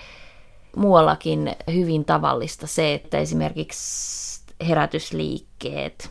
muuallakin 0.77 1.57
hyvin 1.73 2.05
tavallista 2.05 2.67
se, 2.67 2.95
että 2.95 3.19
esimerkiksi 3.19 4.41
herätysliikkeet 4.69 6.11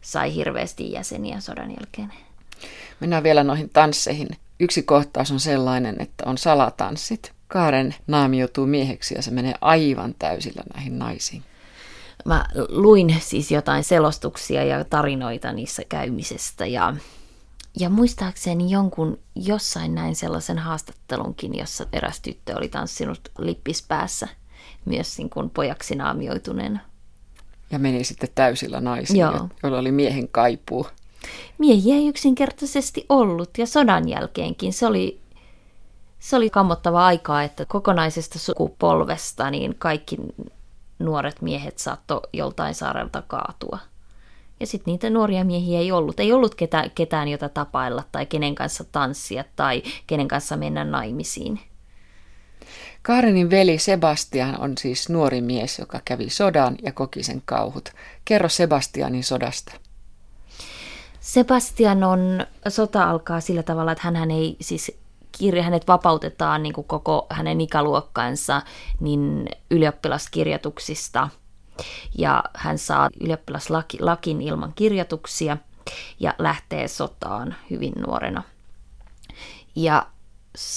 sai 0.00 0.34
hirveästi 0.34 0.92
jäseniä 0.92 1.40
sodan 1.40 1.70
jälkeen. 1.70 2.12
Mennään 3.00 3.22
vielä 3.22 3.44
noihin 3.44 3.70
tansseihin. 3.70 4.28
Yksi 4.60 4.82
kohtaus 4.82 5.30
on 5.30 5.40
sellainen, 5.40 5.96
että 6.02 6.24
on 6.26 6.38
salatanssit. 6.38 7.37
Kaaren 7.48 7.94
naamioituu 8.06 8.66
mieheksi 8.66 9.14
ja 9.14 9.22
se 9.22 9.30
menee 9.30 9.54
aivan 9.60 10.14
täysillä 10.18 10.62
näihin 10.74 10.98
naisiin. 10.98 11.42
Mä 12.24 12.44
luin 12.68 13.16
siis 13.20 13.50
jotain 13.50 13.84
selostuksia 13.84 14.64
ja 14.64 14.84
tarinoita 14.84 15.52
niissä 15.52 15.82
käymisestä 15.88 16.66
ja, 16.66 16.96
ja 17.80 17.90
muistaakseni 17.90 18.70
jonkun 18.70 19.18
jossain 19.34 19.94
näin 19.94 20.16
sellaisen 20.16 20.58
haastattelunkin, 20.58 21.58
jossa 21.58 21.86
eräs 21.92 22.20
tyttö 22.20 22.56
oli 22.56 22.68
tanssinut 22.68 23.20
lippispäässä 23.38 24.28
myös 24.84 25.18
niin 25.18 25.30
kuin 25.30 25.50
pojaksi 25.50 25.94
naamioituneena. 25.94 26.80
Ja 27.70 27.78
meni 27.78 28.04
sitten 28.04 28.28
täysillä 28.34 28.80
naisiin, 28.80 29.20
Joo. 29.20 29.48
joilla 29.62 29.78
oli 29.78 29.92
miehen 29.92 30.28
kaipuu. 30.28 30.86
Miehiä 31.58 31.94
ei 31.94 32.08
yksinkertaisesti 32.08 33.06
ollut 33.08 33.58
ja 33.58 33.66
sodan 33.66 34.08
jälkeenkin 34.08 34.72
se 34.72 34.86
oli 34.86 35.20
se 36.18 36.36
oli 36.36 36.50
kammottava 36.50 37.06
aikaa, 37.06 37.42
että 37.42 37.64
kokonaisesta 37.64 38.38
sukupolvesta 38.38 39.50
niin 39.50 39.74
kaikki 39.78 40.16
nuoret 40.98 41.42
miehet 41.42 41.78
saattoi 41.78 42.20
joltain 42.32 42.74
saarelta 42.74 43.22
kaatua. 43.22 43.78
Ja 44.60 44.66
sitten 44.66 44.92
niitä 44.92 45.10
nuoria 45.10 45.44
miehiä 45.44 45.78
ei 45.78 45.92
ollut. 45.92 46.20
Ei 46.20 46.32
ollut 46.32 46.54
ketään, 46.54 46.90
ketään, 46.90 47.28
jota 47.28 47.48
tapailla 47.48 48.04
tai 48.12 48.26
kenen 48.26 48.54
kanssa 48.54 48.84
tanssia 48.84 49.44
tai 49.56 49.82
kenen 50.06 50.28
kanssa 50.28 50.56
mennä 50.56 50.84
naimisiin. 50.84 51.60
Karenin 53.02 53.50
veli 53.50 53.78
Sebastian 53.78 54.60
on 54.60 54.78
siis 54.78 55.08
nuori 55.08 55.40
mies, 55.40 55.78
joka 55.78 56.00
kävi 56.04 56.30
sodan 56.30 56.76
ja 56.82 56.92
koki 56.92 57.22
sen 57.22 57.42
kauhut. 57.44 57.88
Kerro 58.24 58.48
Sebastianin 58.48 59.24
sodasta. 59.24 59.72
Sebastian 61.20 62.04
on, 62.04 62.46
sota 62.68 63.10
alkaa 63.10 63.40
sillä 63.40 63.62
tavalla, 63.62 63.92
että 63.92 64.10
hän 64.10 64.30
ei 64.30 64.56
siis 64.60 64.97
kirja, 65.38 65.62
hänet 65.62 65.88
vapautetaan 65.88 66.62
niin 66.62 66.72
kuin 66.72 66.86
koko 66.86 67.26
hänen 67.30 67.60
ikäluokkansa 67.60 68.62
niin 69.00 69.48
ylioppilaskirjoituksista 69.70 71.28
ja 72.18 72.44
hän 72.54 72.78
saa 72.78 73.08
ylioppilaslakin 73.20 74.42
ilman 74.42 74.72
kirjoituksia 74.74 75.56
ja 76.20 76.34
lähtee 76.38 76.88
sotaan 76.88 77.54
hyvin 77.70 77.92
nuorena. 78.06 78.42
Ja 79.76 80.06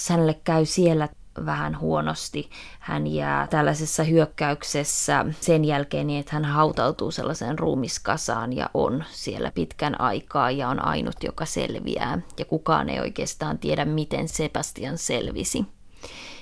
hänelle 0.10 0.34
käy 0.44 0.66
siellä 0.66 1.10
vähän 1.46 1.80
huonosti. 1.80 2.50
Hän 2.80 3.08
jää 3.08 3.48
tällaisessa 3.48 4.04
hyökkäyksessä 4.04 5.26
sen 5.42 5.66
jälkeen 5.66 6.08
niin, 6.08 6.20
että 6.20 6.36
hän 6.36 6.46
hautautuu 6.46 7.12
sellaiseen 7.12 7.60
ruumiskasaan 7.60 8.54
ja 8.54 8.70
on 8.74 9.04
siellä 9.12 9.52
pitkän 9.52 10.02
aikaa 10.02 10.52
ja 10.52 10.70
on 10.70 10.86
ainut, 10.86 11.16
joka 11.24 11.46
selviää. 11.46 12.22
Ja 12.40 12.46
kukaan 12.46 12.90
ei 12.90 13.00
oikeastaan 13.00 13.58
tiedä, 13.58 13.86
miten 13.86 14.28
Sebastian 14.28 14.98
selvisi. 14.98 15.66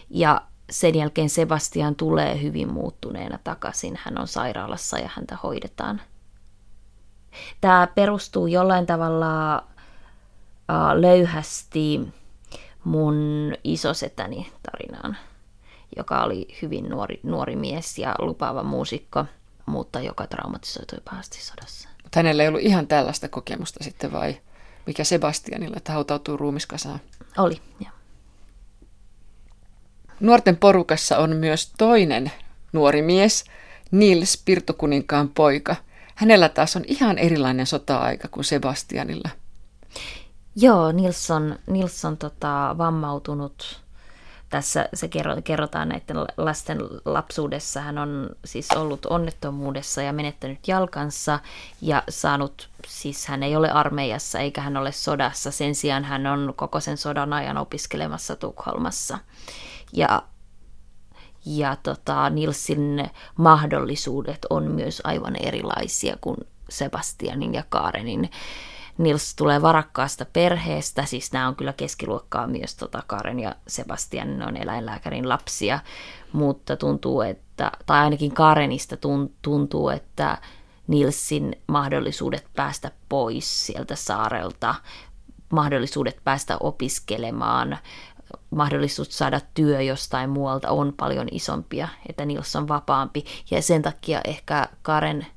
Ja 0.10 0.42
sen 0.70 0.96
jälkeen 0.96 1.30
Sebastian 1.30 1.96
tulee 1.96 2.42
hyvin 2.42 2.74
muuttuneena 2.74 3.40
takaisin. 3.44 4.00
Hän 4.04 4.20
on 4.20 4.28
sairaalassa 4.28 5.00
ja 5.00 5.10
häntä 5.16 5.38
hoidetaan. 5.44 6.02
Tämä 7.62 7.88
perustuu 7.96 8.48
jollain 8.48 8.86
tavalla 8.86 9.64
löyhästi 10.94 12.14
mun 12.84 13.54
isosetäni 13.64 14.52
tarinaan, 14.64 15.18
joka 15.98 16.24
oli 16.24 16.48
hyvin 16.62 16.90
nuori, 16.90 17.20
nuori 17.24 17.56
mies 17.56 17.98
ja 17.98 18.16
lupaava 18.20 18.64
muusikko, 18.64 19.26
mutta 19.66 20.00
joka 20.00 20.28
traumatisoitui 20.28 21.00
pahasti 21.06 21.42
sodassa. 21.42 21.90
Hänellä 22.16 22.44
ei 22.44 22.50
ollut 22.50 22.62
ihan 22.62 22.88
tällaista 22.88 23.28
kokemusta 23.28 23.84
sitten 23.84 24.12
vai 24.12 24.38
mikä 24.86 25.04
Sebastianilla, 25.04 25.78
että 25.78 25.94
hautautuu 25.94 26.38
ruumiskasaan? 26.38 27.00
Oli, 27.38 27.62
joo. 27.80 27.92
Nuorten 30.20 30.58
porukassa 30.58 31.18
on 31.18 31.36
myös 31.36 31.74
toinen 31.78 32.32
nuori 32.74 33.02
mies, 33.02 33.46
Nils 33.92 34.42
Pirtokuninkaan 34.46 35.30
poika. 35.30 35.76
Hänellä 36.16 36.50
taas 36.50 36.76
on 36.76 36.84
ihan 36.88 37.18
erilainen 37.18 37.66
sota-aika 37.66 38.28
kuin 38.28 38.44
Sebastianilla. 38.44 39.30
Joo, 40.62 40.92
Nils 40.92 41.32
on, 41.32 41.56
Nils 41.68 42.06
on 42.06 42.18
tota, 42.18 42.76
vammautunut. 42.78 43.82
Tässä 44.50 44.90
se 44.94 45.10
kerrotaan 45.44 45.90
näiden 45.90 46.18
lasten 46.38 46.80
lapsuudessa. 47.06 47.82
Hän 47.82 47.98
on 47.98 48.30
siis 48.46 48.72
ollut 48.72 49.06
onnettomuudessa 49.06 50.02
ja 50.02 50.14
menettänyt 50.14 50.68
jalkansa 50.68 51.40
ja 51.82 52.04
saanut, 52.10 52.70
siis 52.88 53.28
hän 53.28 53.44
ei 53.44 53.56
ole 53.56 53.72
armeijassa 53.72 54.40
eikä 54.40 54.62
hän 54.62 54.78
ole 54.78 54.92
sodassa. 54.92 55.52
Sen 55.52 55.76
sijaan 55.76 56.04
hän 56.04 56.28
on 56.28 56.54
koko 56.56 56.80
sen 56.80 56.98
sodan 56.98 57.34
ajan 57.34 57.58
opiskelemassa 57.58 58.36
Tukholmassa. 58.36 59.18
Ja 59.94 60.24
ja 61.46 61.76
tota, 61.84 62.30
Nilsin 62.30 63.10
mahdollisuudet 63.36 64.46
on 64.50 64.64
myös 64.64 65.02
aivan 65.04 65.36
erilaisia 65.36 66.18
kuin 66.22 66.38
Sebastianin 66.70 67.54
ja 67.54 67.64
Karenin. 67.70 68.30
Nils 69.00 69.36
tulee 69.36 69.62
varakkaasta 69.62 70.26
perheestä, 70.34 71.06
siis 71.06 71.32
nämä 71.32 71.48
on 71.48 71.56
kyllä 71.56 71.74
keskiluokkaa 71.74 72.48
myös 72.48 72.76
tota 72.76 73.04
Karen 73.08 73.40
ja 73.40 73.56
Sebastian, 73.68 74.40
ne 74.40 74.46
on 74.46 74.58
eläinlääkärin 74.58 75.30
lapsia, 75.30 75.80
mutta 76.34 76.78
tuntuu, 76.78 77.22
että, 77.22 77.72
tai 77.86 78.00
ainakin 78.00 78.34
Karenista 78.34 78.98
tuntuu, 79.42 79.90
että 79.90 80.38
Nilsin 80.88 81.56
mahdollisuudet 81.68 82.46
päästä 82.56 82.92
pois 83.10 83.66
sieltä 83.66 83.96
saarelta, 83.96 84.76
mahdollisuudet 85.50 86.20
päästä 86.24 86.58
opiskelemaan, 86.60 87.78
mahdollisuus 88.50 89.18
saada 89.18 89.42
työ 89.54 89.82
jostain 89.82 90.30
muualta 90.30 90.70
on 90.70 90.94
paljon 90.98 91.28
isompia, 91.32 91.88
että 92.10 92.26
Nils 92.26 92.56
on 92.56 92.68
vapaampi. 92.68 93.26
Ja 93.52 93.62
sen 93.62 93.82
takia 93.82 94.22
ehkä 94.26 94.68
Karen, 94.82 95.28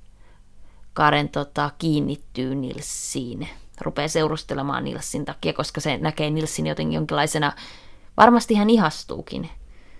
Karen 0.95 1.29
tota, 1.29 1.71
kiinnittyy 1.79 2.55
Nilsiin, 2.55 3.49
rupeaa 3.81 4.09
seurustelemaan 4.09 4.85
Nilsin 4.85 5.25
takia, 5.25 5.53
koska 5.53 5.81
se 5.81 5.97
näkee 5.97 6.31
Nilsin 6.31 6.67
jotenkin 6.67 6.95
jonkinlaisena, 6.95 7.53
varmasti 8.17 8.55
hän 8.55 8.71
ihastuukin, 8.71 9.51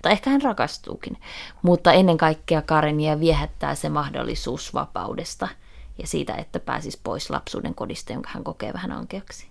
tai 0.03 0.13
ehkä 0.13 0.31
hän 0.31 0.43
rakastuukin, 0.43 1.17
mutta 1.63 1.93
ennen 1.93 2.19
kaikkea 2.19 2.63
Karenia 2.63 3.21
viehättää 3.21 3.75
se 3.75 3.89
mahdollisuus 3.89 4.75
vapaudesta 4.75 5.49
ja 5.99 6.07
siitä, 6.07 6.35
että 6.35 6.61
pääsisi 6.61 7.01
pois 7.05 7.31
lapsuuden 7.31 7.75
kodista, 7.75 8.13
jonka 8.13 8.31
hän 8.33 8.45
kokee 8.45 8.73
vähän 8.73 8.93
ankeaksi. 8.93 9.47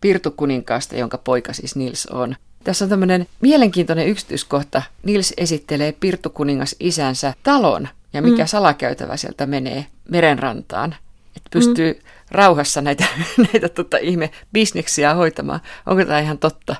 Pirtukuninkaasta, 0.00 0.96
jonka 0.96 1.18
poika 1.18 1.52
siis 1.52 1.76
Nils 1.76 2.06
on. 2.06 2.36
Tässä 2.64 2.84
on 2.84 2.88
tämmöinen 2.88 3.26
mielenkiintoinen 3.40 4.08
yksityiskohta. 4.08 4.82
Nils 5.02 5.34
esittelee 5.36 5.92
Pirtukuningas 5.92 6.76
isänsä 6.80 7.34
talon 7.42 7.88
ja 8.12 8.22
mikä 8.22 8.42
mm. 8.42 8.46
salakäytävä 8.46 9.16
sieltä 9.16 9.46
menee 9.46 9.86
merenrantaan. 10.08 10.94
Että 11.36 11.48
pystyy 11.52 11.92
mm. 11.92 12.00
rauhassa 12.30 12.80
näitä, 12.80 13.04
näitä 13.52 13.68
tota, 13.68 13.96
ihme 13.96 14.30
bisneksiä 14.52 15.14
hoitamaan. 15.14 15.60
Onko 15.86 16.04
tämä 16.04 16.18
ihan 16.18 16.38
totta? 16.38 16.76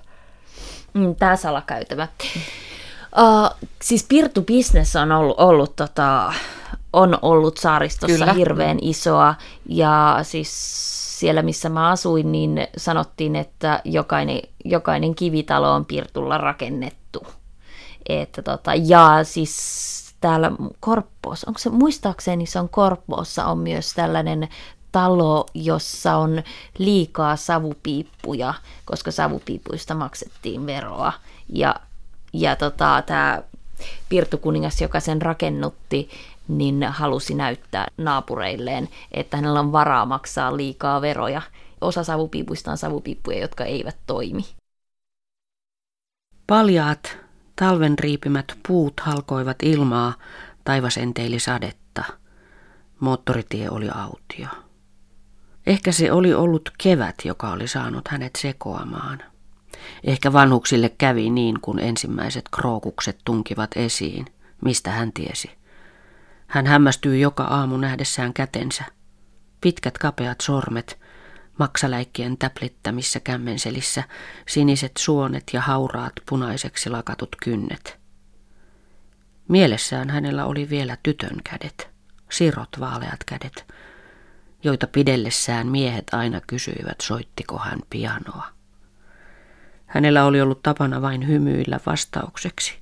Mm, 0.95 1.15
tämä 1.15 1.37
salakäytävä. 1.37 2.09
Uh, 3.19 3.69
siis 3.83 4.07
Pirtu 4.09 4.43
Business 4.43 4.97
on 4.97 5.13
ollut, 5.13 5.41
ollut, 5.41 5.77
tota, 5.77 6.33
on 6.93 7.19
ollut 7.23 7.57
saaristossa 7.57 8.17
Kyllä. 8.17 8.33
hirveän 8.33 8.79
isoa 8.83 9.35
ja 9.69 10.19
siis 10.23 10.51
siellä, 11.21 11.43
missä 11.43 11.69
mä 11.69 11.89
asuin, 11.89 12.33
niin 12.33 12.67
sanottiin, 12.77 13.37
että 13.37 13.81
jokainen, 13.85 14.41
jokainen 14.65 15.15
kivitalo 15.15 15.73
on 15.73 15.85
Pirtulla 15.85 16.39
rakennettu. 16.39 17.27
Että 18.09 18.43
tota, 18.43 18.75
ja 18.75 19.19
siis 19.23 20.00
täällä 20.21 20.53
Korppoossa, 20.81 21.47
onko 21.49 21.59
se 21.59 21.71
muistaakseni 21.71 22.47
se 22.47 22.59
on 22.59 22.69
Korppoossa 22.69 23.45
on 23.45 23.59
myös 23.59 23.93
tällainen 23.93 24.49
talo, 24.93 25.47
jossa 25.55 26.17
on 26.17 26.43
liikaa 26.79 27.37
savupiippuja, 27.37 28.55
koska 28.85 29.11
savupiipuista 29.11 29.95
maksettiin 29.95 30.67
veroa. 30.67 31.13
Ja, 31.49 31.75
ja 32.33 32.57
tota, 32.57 33.03
tämä 33.07 33.43
Pirtukuningas, 34.09 34.81
joka 34.81 35.01
sen 35.01 35.23
rakennutti, 35.23 36.11
niin 36.49 36.83
halusi 36.83 37.35
näyttää 37.35 37.87
naapureilleen, 37.97 38.89
että 39.13 39.37
hänellä 39.37 39.61
on 39.61 39.73
varaa 39.73 40.07
maksaa 40.07 40.57
liikaa 40.57 41.01
veroja. 41.01 41.43
Osa 41.81 42.05
savupiipuista 42.05 42.71
on 42.71 42.79
savupiippuja, 42.79 43.39
jotka 43.39 43.65
eivät 43.65 43.97
toimi. 44.07 44.45
Paljaat, 46.47 47.17
talven 47.61 47.99
riipimät 47.99 48.59
puut 48.69 49.01
halkoivat 49.01 49.57
ilmaa, 49.63 50.15
taivas 50.65 50.97
enteili 50.97 51.39
sadetta. 51.41 52.05
Moottoritie 53.01 53.71
oli 53.71 53.89
autio. 53.95 54.49
Ehkä 55.67 55.93
se 55.93 56.13
oli 56.13 56.35
ollut 56.35 56.71
kevät, 56.83 57.15
joka 57.25 57.51
oli 57.51 57.69
saanut 57.69 58.09
hänet 58.09 58.37
sekoamaan. 58.39 59.23
Ehkä 60.05 60.33
vanhuksille 60.33 60.89
kävi 60.89 61.31
niin, 61.31 61.61
kun 61.61 61.79
ensimmäiset 61.79 62.45
krookukset 62.57 63.19
tunkivat 63.25 63.71
esiin, 63.77 64.27
mistä 64.65 64.91
hän 64.91 65.13
tiesi. 65.13 65.51
Hän 66.47 66.67
hämmästyi 66.67 67.21
joka 67.21 67.45
aamu 67.45 67.77
nähdessään 67.77 68.33
kätensä. 68.33 68.85
Pitkät 69.61 69.99
kapeat 69.99 70.41
sormet, 70.41 71.00
maksaläikkien 71.61 72.39
täplittämissä 72.39 73.21
kämmenselissä, 73.21 74.05
siniset 74.49 74.93
suonet 74.99 75.45
ja 75.53 75.61
hauraat 75.61 76.13
punaiseksi 76.29 76.91
lakatut 76.91 77.37
kynnet. 77.43 77.99
Mielessään 79.49 80.11
hänellä 80.11 80.45
oli 80.45 80.71
vielä 80.71 80.97
tytön 81.03 81.37
kädet, 81.45 81.91
sirot 82.31 82.69
vaaleat 82.81 83.25
kädet, 83.27 83.73
joita 84.65 84.87
pidellessään 84.87 85.67
miehet 85.67 86.15
aina 86.15 86.41
kysyivät, 86.47 87.01
soittiko 87.03 87.59
hän 87.59 87.79
pianoa. 87.91 88.47
Hänellä 89.87 90.25
oli 90.25 90.41
ollut 90.41 90.63
tapana 90.63 91.03
vain 91.03 91.29
hymyillä 91.29 91.81
vastaukseksi. 91.87 92.79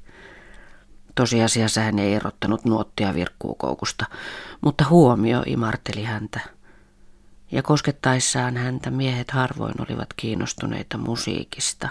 Tosiasiassa 1.15 1.81
hän 1.81 1.99
ei 1.99 2.15
erottanut 2.15 2.65
nuottia 2.65 3.15
virkkuukoukusta, 3.15 4.07
mutta 4.61 4.85
huomio 4.91 5.43
imarteli 5.47 6.05
häntä. 6.05 6.58
Ja 7.53 7.63
koskettaessaan 7.63 8.57
häntä 8.57 8.91
miehet 8.91 9.31
harvoin 9.31 9.75
olivat 9.79 10.09
kiinnostuneita 10.17 10.99
musiikista 10.99 11.89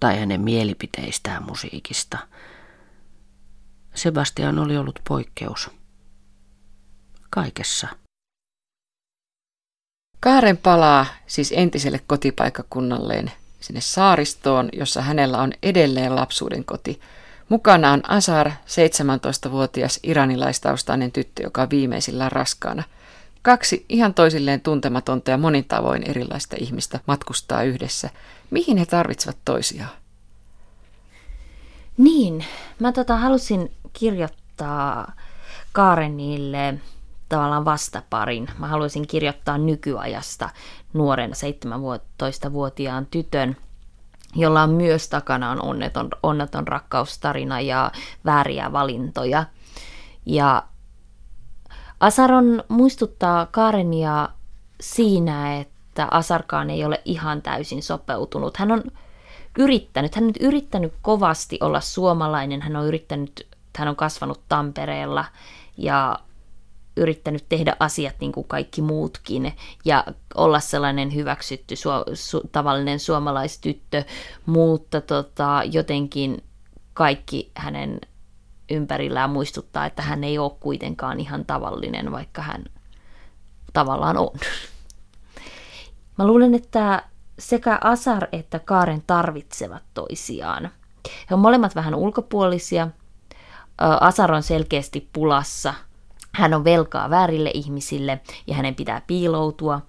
tai 0.00 0.18
hänen 0.18 0.40
mielipiteistään 0.40 1.42
musiikista. 1.42 2.18
Sebastian 3.94 4.58
oli 4.58 4.76
ollut 4.76 5.00
poikkeus. 5.08 5.70
Kaikessa. 7.30 7.88
Kaaren 10.20 10.56
palaa 10.56 11.06
siis 11.26 11.52
entiselle 11.56 12.00
kotipaikkakunnalleen 12.06 13.32
sinne 13.60 13.80
saaristoon, 13.80 14.68
jossa 14.72 15.02
hänellä 15.02 15.38
on 15.38 15.52
edelleen 15.62 16.16
lapsuuden 16.16 16.64
koti– 16.64 17.00
Mukana 17.48 17.92
on 17.92 18.10
Asar, 18.10 18.50
17-vuotias 18.50 20.00
iranilaistaustainen 20.02 21.12
tyttö, 21.12 21.42
joka 21.42 21.62
on 21.62 21.70
viimeisillä 21.70 22.28
raskaana. 22.28 22.82
Kaksi 23.46 23.86
ihan 23.88 24.14
toisilleen 24.14 24.60
tuntematonta 24.60 25.30
ja 25.30 25.38
monin 25.38 25.64
tavoin 25.64 26.10
erilaista 26.10 26.56
ihmistä 26.60 27.00
matkustaa 27.06 27.62
yhdessä. 27.62 28.10
Mihin 28.50 28.78
he 28.78 28.86
tarvitsevat 28.86 29.36
toisiaan? 29.44 29.90
Niin, 31.96 32.44
mä 32.78 32.92
tota 32.92 33.16
halusin 33.16 33.72
kirjoittaa 33.92 35.12
Kaarenille 35.72 36.74
tavallaan 37.28 37.64
vastaparin. 37.64 38.48
Mä 38.58 38.66
haluaisin 38.66 39.06
kirjoittaa 39.06 39.58
nykyajasta 39.58 40.50
nuoren 40.92 41.30
17-vuotiaan 41.32 43.06
tytön, 43.06 43.56
jolla 44.34 44.62
on 44.62 44.70
myös 44.70 45.08
takana 45.08 45.50
on 45.50 45.62
onneton, 45.62 46.08
onneton 46.22 46.68
rakkaustarina 46.68 47.60
ja 47.60 47.92
vääriä 48.24 48.72
valintoja. 48.72 49.44
Ja 50.26 50.62
Asaron 52.00 52.64
muistuttaa 52.68 53.46
Karenia 53.46 54.28
siinä, 54.80 55.60
että 55.60 56.08
Asarkaan 56.10 56.70
ei 56.70 56.84
ole 56.84 57.02
ihan 57.04 57.42
täysin 57.42 57.82
sopeutunut. 57.82 58.56
Hän 58.56 58.72
on 58.72 58.84
yrittänyt, 59.58 60.14
hän 60.14 60.24
on 60.24 60.32
yrittänyt 60.40 60.92
kovasti 61.02 61.58
olla 61.60 61.80
suomalainen, 61.80 62.62
hän 62.62 62.76
on 62.76 62.86
yrittänyt, 62.86 63.46
hän 63.76 63.88
on 63.88 63.96
kasvanut 63.96 64.40
Tampereella 64.48 65.24
ja 65.76 66.18
yrittänyt 66.96 67.44
tehdä 67.48 67.76
asiat 67.80 68.14
niin 68.20 68.32
kuin 68.32 68.48
kaikki 68.48 68.82
muutkin 68.82 69.52
ja 69.84 70.04
olla 70.34 70.60
sellainen 70.60 71.14
hyväksytty 71.14 71.76
su, 71.76 71.88
su, 72.14 72.40
tavallinen 72.52 73.00
suomalaistyttö, 73.00 74.04
mutta 74.46 75.00
tota, 75.00 75.62
jotenkin 75.72 76.44
kaikki 76.94 77.50
hänen 77.54 78.00
ympärillään 78.70 79.30
muistuttaa, 79.30 79.86
että 79.86 80.02
hän 80.02 80.24
ei 80.24 80.38
ole 80.38 80.52
kuitenkaan 80.60 81.20
ihan 81.20 81.44
tavallinen, 81.44 82.12
vaikka 82.12 82.42
hän 82.42 82.64
tavallaan 83.72 84.16
on. 84.16 84.30
Mä 86.18 86.26
luulen, 86.26 86.54
että 86.54 87.02
sekä 87.38 87.78
Asar 87.84 88.28
että 88.32 88.58
Kaaren 88.58 89.02
tarvitsevat 89.06 89.82
toisiaan. 89.94 90.70
He 91.30 91.34
on 91.34 91.38
molemmat 91.40 91.74
vähän 91.74 91.94
ulkopuolisia. 91.94 92.88
Asar 94.00 94.32
on 94.32 94.42
selkeästi 94.42 95.08
pulassa. 95.12 95.74
Hän 96.32 96.54
on 96.54 96.64
velkaa 96.64 97.10
väärille 97.10 97.50
ihmisille 97.54 98.20
ja 98.46 98.54
hänen 98.54 98.74
pitää 98.74 99.02
piiloutua. 99.06 99.80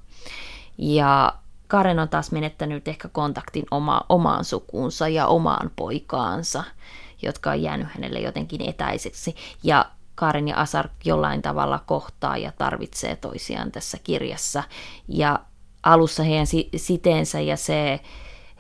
Ja 0.78 1.34
Karen 1.68 2.00
on 2.00 2.10
taas 2.10 2.32
menettänyt 2.32 2.88
ehkä 2.88 3.08
kontaktin 3.08 3.66
oma, 3.72 4.02
omaan 4.10 4.46
sukuunsa 4.46 5.08
ja 5.08 5.28
omaan 5.28 5.72
poikaansa, 5.76 6.64
jotka 7.22 7.52
on 7.52 7.62
jäänyt 7.62 7.88
hänelle 7.92 8.20
jotenkin 8.20 8.70
etäiseksi. 8.70 9.36
Ja 9.64 9.86
Karen 10.16 10.48
ja 10.48 10.58
Asar 10.58 10.90
jollain 11.06 11.42
tavalla 11.42 11.80
kohtaa 11.86 12.38
ja 12.38 12.52
tarvitsee 12.52 13.16
toisiaan 13.16 13.72
tässä 13.72 13.98
kirjassa. 14.04 14.64
Ja 15.08 15.40
alussa 15.84 16.24
heidän 16.24 16.48
siteensä 16.76 17.40
ja 17.40 17.58
se 17.58 18.00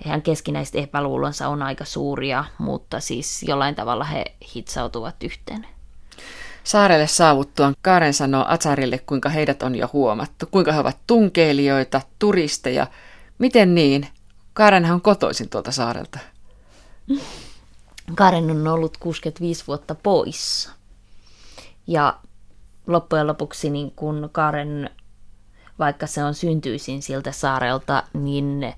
heidän 0.06 0.22
keskinäiset 0.22 0.76
epäluulonsa 0.76 1.48
on 1.48 1.62
aika 1.62 1.86
suuria, 1.86 2.46
mutta 2.58 3.00
siis 3.00 3.43
jollain 3.43 3.76
tavalla 3.76 4.04
he 4.04 4.26
hitsautuvat 4.56 5.24
yhteen. 5.24 5.67
Saarelle 6.63 7.08
saavuttuaan 7.08 7.76
Karen 7.82 8.13
sanoo 8.13 8.46
Atsarille, 8.48 8.98
kuinka 8.98 9.30
heidät 9.30 9.63
on 9.63 9.76
jo 9.76 9.89
huomattu, 9.93 10.46
kuinka 10.52 10.72
he 10.72 10.80
ovat 10.80 10.98
tunkeilijoita, 11.08 12.02
turisteja. 12.20 12.88
Miten 13.38 13.76
niin? 13.76 14.08
Karenhan 14.54 14.93
on 14.93 15.02
kotoisin 15.02 15.50
tuolta 15.50 15.72
saarelta. 15.72 16.20
Karen 18.15 18.52
on 18.52 18.67
ollut 18.67 18.98
65 18.98 19.63
vuotta 19.67 19.96
poissa. 19.96 20.72
Ja 21.88 22.20
loppujen 22.88 23.28
lopuksi 23.28 23.70
niin 23.70 23.91
kun 23.91 24.30
Karen 24.32 24.89
vaikka 25.80 26.08
se 26.08 26.24
on 26.24 26.34
syntyisin 26.34 27.02
siltä 27.02 27.32
saarelta, 27.32 28.04
niin, 28.13 28.74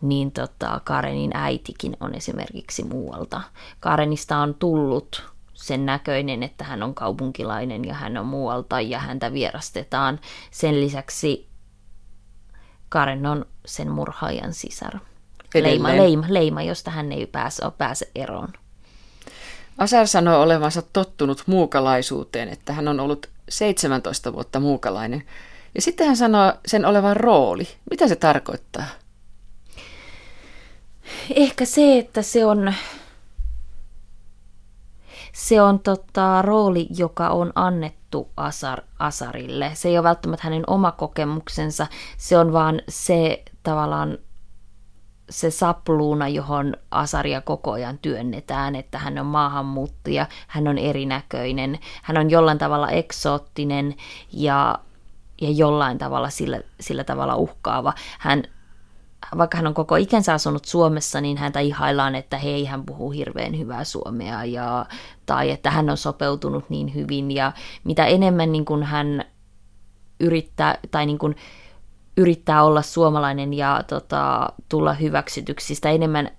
niin 0.00 0.32
tota, 0.32 0.80
Karenin 0.84 1.30
äitikin 1.34 1.96
on 2.00 2.14
esimerkiksi 2.14 2.84
muualta. 2.84 3.40
Karenista 3.80 4.36
on 4.36 4.54
tullut 4.54 5.22
sen 5.54 5.86
näköinen, 5.86 6.42
että 6.42 6.64
hän 6.64 6.82
on 6.82 6.94
kaupunkilainen 6.94 7.84
ja 7.84 7.94
hän 7.94 8.16
on 8.16 8.26
muualta 8.26 8.80
ja 8.80 8.98
häntä 8.98 9.32
vierastetaan. 9.32 10.20
Sen 10.50 10.80
lisäksi 10.80 11.48
Karen 12.88 13.26
on 13.26 13.46
sen 13.66 13.90
murhaajan 13.90 14.54
sisar. 14.54 14.98
Leima, 15.54 15.96
leima, 15.96 16.26
leima, 16.28 16.62
josta 16.62 16.90
hän 16.90 17.12
ei 17.12 17.26
pääse, 17.26 17.62
pääse 17.78 18.10
eroon. 18.14 18.48
Asar 19.78 20.06
sanoo 20.06 20.42
olevansa 20.42 20.82
tottunut 20.82 21.42
muukalaisuuteen, 21.46 22.48
että 22.48 22.72
hän 22.72 22.88
on 22.88 23.00
ollut 23.00 23.26
17 23.48 24.32
vuotta 24.32 24.60
muukalainen. 24.60 25.22
Ja 25.74 25.82
sitten 25.82 26.06
hän 26.06 26.16
sanoo 26.16 26.52
sen 26.66 26.84
olevan 26.84 27.16
rooli. 27.16 27.68
Mitä 27.90 28.08
se 28.08 28.16
tarkoittaa? 28.16 28.84
Ehkä 31.34 31.64
se, 31.64 31.98
että 31.98 32.22
se 32.22 32.44
on, 32.44 32.74
se 35.32 35.62
on 35.62 35.78
tota, 35.80 36.42
rooli, 36.42 36.86
joka 36.96 37.28
on 37.28 37.52
annettu 37.54 38.30
Asar, 38.36 38.82
Asarille. 38.98 39.70
Se 39.74 39.88
ei 39.88 39.98
ole 39.98 40.04
välttämättä 40.04 40.44
hänen 40.44 40.64
oma 40.66 40.92
kokemuksensa, 40.92 41.86
se 42.16 42.38
on 42.38 42.52
vaan 42.52 42.82
se 42.88 43.42
tavallaan 43.62 44.18
se 45.30 45.50
sapluuna, 45.50 46.28
johon 46.28 46.76
Asaria 46.90 47.40
koko 47.40 47.72
ajan 47.72 47.98
työnnetään, 47.98 48.74
että 48.74 48.98
hän 48.98 49.18
on 49.18 49.26
maahanmuuttaja, 49.26 50.26
hän 50.46 50.68
on 50.68 50.78
erinäköinen, 50.78 51.78
hän 52.02 52.16
on 52.16 52.30
jollain 52.30 52.58
tavalla 52.58 52.90
eksoottinen 52.90 53.94
ja 54.32 54.78
ja 55.40 55.50
jollain 55.50 55.98
tavalla 55.98 56.30
sillä, 56.30 56.60
sillä 56.80 57.04
tavalla 57.04 57.36
uhkaava. 57.36 57.92
Hän, 58.18 58.42
vaikka 59.38 59.56
hän 59.56 59.66
on 59.66 59.74
koko 59.74 59.96
ikänsä 59.96 60.32
asunut 60.34 60.64
Suomessa, 60.64 61.20
niin 61.20 61.36
häntä 61.36 61.60
ihaillaan, 61.60 62.14
että 62.14 62.38
hei, 62.38 62.64
hän 62.64 62.86
puhuu 62.86 63.10
hirveän 63.10 63.58
hyvää 63.58 63.84
suomea 63.84 64.44
ja, 64.44 64.86
tai 65.26 65.50
että 65.50 65.70
hän 65.70 65.90
on 65.90 65.96
sopeutunut 65.96 66.70
niin 66.70 66.94
hyvin 66.94 67.30
ja 67.30 67.52
mitä 67.84 68.06
enemmän 68.06 68.52
niin 68.52 68.64
kuin 68.64 68.82
hän 68.82 69.24
yrittää 70.20 70.78
tai 70.90 71.06
niin 71.06 71.18
kuin 71.18 71.36
yrittää 72.18 72.64
olla 72.64 72.82
suomalainen 72.82 73.54
ja 73.54 73.82
tota, 73.86 74.48
tulla 74.68 74.92
hyväksytyksi, 74.92 75.74
sitä 75.74 75.90
enemmän, 75.90 76.30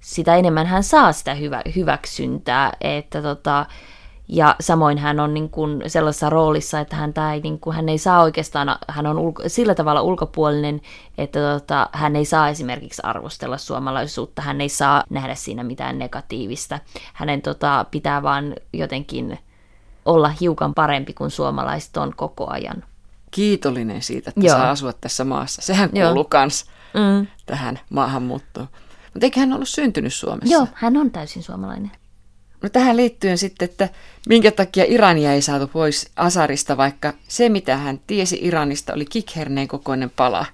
sitä 0.00 0.36
enemmän 0.36 0.66
hän 0.66 0.82
saa 0.82 1.12
sitä 1.12 1.34
hyvä, 1.34 1.62
hyväksyntää, 1.76 2.72
että 2.80 3.22
tota, 3.22 3.66
ja 4.28 4.56
samoin 4.60 4.98
hän 4.98 5.20
on 5.20 5.34
niin 5.34 5.50
kuin 5.50 5.82
sellaisessa 5.86 6.30
roolissa, 6.30 6.80
että 6.80 6.96
hän, 6.96 7.12
ei, 7.34 7.40
niin 7.40 7.60
kuin, 7.60 7.76
hän 7.76 7.88
ei 7.88 7.98
saa 7.98 8.22
oikeastaan, 8.22 8.76
hän 8.88 9.06
on 9.06 9.18
ulko, 9.18 9.42
sillä 9.46 9.74
tavalla 9.74 10.02
ulkopuolinen, 10.02 10.80
että 11.18 11.38
tota, 11.40 11.88
hän 11.92 12.16
ei 12.16 12.24
saa 12.24 12.48
esimerkiksi 12.48 13.02
arvostella 13.04 13.58
suomalaisuutta, 13.58 14.42
hän 14.42 14.60
ei 14.60 14.68
saa 14.68 15.04
nähdä 15.10 15.34
siinä 15.34 15.64
mitään 15.64 15.98
negatiivista. 15.98 16.78
Hänen 17.12 17.42
tota, 17.42 17.86
pitää 17.90 18.22
vaan 18.22 18.54
jotenkin 18.72 19.38
olla 20.04 20.28
hiukan 20.28 20.74
parempi 20.74 21.12
kuin 21.12 21.30
suomalaiset 21.30 21.96
on 21.96 22.12
koko 22.16 22.50
ajan. 22.50 22.84
Kiitollinen 23.32 24.02
siitä, 24.02 24.30
että 24.30 24.46
Joo. 24.46 24.56
saa 24.56 24.70
asua 24.70 24.92
tässä 24.92 25.24
maassa. 25.24 25.62
Sehän 25.62 25.90
kuuluu 25.90 26.28
myös 26.32 26.64
mm. 26.94 27.26
tähän 27.46 27.80
maahanmuuttoon. 27.90 28.68
Mutta 29.14 29.26
eikö 29.26 29.40
hän 29.40 29.52
ollut 29.52 29.68
syntynyt 29.68 30.14
Suomessa? 30.14 30.54
Joo, 30.54 30.66
hän 30.74 30.96
on 30.96 31.10
täysin 31.10 31.42
suomalainen. 31.42 31.90
No 32.62 32.68
tähän 32.68 32.96
liittyen 32.96 33.38
sitten, 33.38 33.68
että 33.68 33.88
minkä 34.28 34.50
takia 34.50 34.84
Irania 34.88 35.32
ei 35.32 35.42
saatu 35.42 35.66
pois 35.66 36.10
Asarista, 36.16 36.76
vaikka 36.76 37.12
se 37.28 37.48
mitä 37.48 37.76
hän 37.76 38.00
tiesi 38.06 38.38
Iranista 38.42 38.92
oli 38.92 39.04
kikherneen 39.04 39.68
kokoinen 39.68 40.10
pala. 40.10 40.46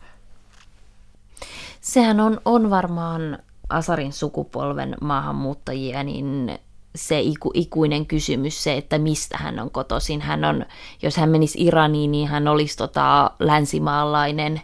Sehän 1.81 2.21
on, 2.21 2.41
on 2.45 2.71
varmaan 2.71 3.39
Asarin 3.69 4.13
sukupolven 4.13 4.97
maahanmuuttajia, 5.01 6.03
niin 6.03 6.59
se 6.95 7.21
iku, 7.21 7.51
ikuinen 7.55 8.07
kysymys, 8.07 8.63
se, 8.63 8.77
että 8.77 8.99
mistä 8.99 9.39
hän 9.39 9.59
on 9.59 9.71
kotoisin. 9.71 10.21
Hän 10.21 10.45
on, 10.45 10.67
jos 11.03 11.17
hän 11.17 11.29
menisi 11.29 11.65
Iraniin, 11.65 12.11
niin 12.11 12.29
hän 12.29 12.49
olisi 12.49 12.77
tota, 12.77 13.31
länsimaalainen. 13.39 14.61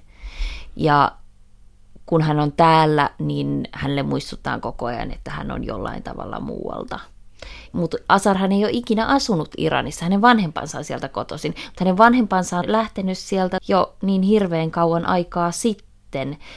Ja 0.77 1.13
kun 2.07 2.23
hän 2.23 2.41
on 2.41 2.53
täällä, 2.53 3.11
niin 3.19 3.69
hänelle 3.73 4.03
muistuttaa 4.03 4.59
koko 4.59 4.87
ajan, 4.87 5.11
että 5.11 5.31
hän 5.31 5.51
on 5.51 5.65
jollain 5.65 6.03
tavalla 6.03 6.41
muualta. 6.41 7.01
Mutta 7.73 7.97
Asarhan 8.09 8.53
ei 8.53 8.65
ole 8.65 8.73
ikinä 8.73 9.07
asunut 9.07 9.49
Iranissa, 9.59 10.05
hänen 10.05 10.23
vanhempansa 10.23 10.79
on 10.79 10.85
sieltä 10.85 11.09
kotoisin, 11.09 11.55
mutta 11.57 11.85
hänen 11.85 11.99
vanhempansa 11.99 12.59
on 12.59 12.65
lähtenyt 12.67 13.19
sieltä 13.19 13.59
jo 13.69 13.95
niin 14.03 14.23
hirveän 14.23 14.71
kauan 14.71 15.07
aikaa 15.07 15.51
sitten, 15.51 15.94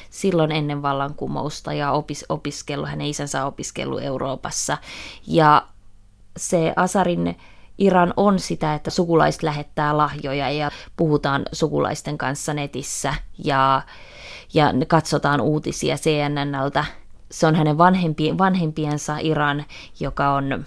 silloin 0.10 0.52
ennen 0.52 0.82
vallankumousta 0.82 1.74
ja 1.74 1.92
opis, 1.92 2.26
opiskellut, 2.30 2.90
hänen 2.90 3.08
isänsä 3.08 3.46
opiskellut 3.46 4.02
Euroopassa. 4.02 4.78
Ja 5.28 5.68
se 6.38 6.74
Asarin 6.76 7.38
Iran 7.78 8.14
on 8.18 8.40
sitä, 8.40 8.74
että 8.74 8.90
sukulaiset 8.90 9.44
lähettää 9.44 9.98
lahjoja 9.98 10.50
ja 10.50 10.72
puhutaan 10.98 11.46
sukulaisten 11.52 12.18
kanssa 12.18 12.54
netissä 12.54 13.14
ja, 13.44 13.82
ja 14.54 14.74
katsotaan 14.88 15.42
uutisia 15.42 15.96
CNNltä. 15.96 16.86
Se 17.32 17.48
on 17.48 17.56
hänen 17.56 17.78
vanhempi, 17.78 18.38
vanhempiensa 18.38 19.18
Iran, 19.18 19.66
joka 20.00 20.34
on 20.34 20.66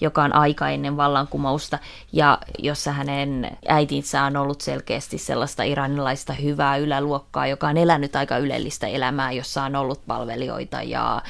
joka 0.00 0.22
on 0.22 0.34
aika 0.34 0.68
ennen 0.68 0.96
vallankumousta, 0.96 1.78
ja 2.12 2.38
jossa 2.58 2.92
hänen 2.92 3.58
äitinsä 3.68 4.22
on 4.22 4.36
ollut 4.36 4.60
selkeästi 4.60 5.18
sellaista 5.18 5.62
iranilaista 5.62 6.32
hyvää 6.32 6.76
yläluokkaa, 6.76 7.46
joka 7.46 7.68
on 7.68 7.76
elänyt 7.76 8.16
aika 8.16 8.38
ylellistä 8.38 8.86
elämää, 8.86 9.32
jossa 9.32 9.62
on 9.62 9.76
ollut 9.76 10.06
palvelijoita 10.06 10.82
ja, 10.82 11.22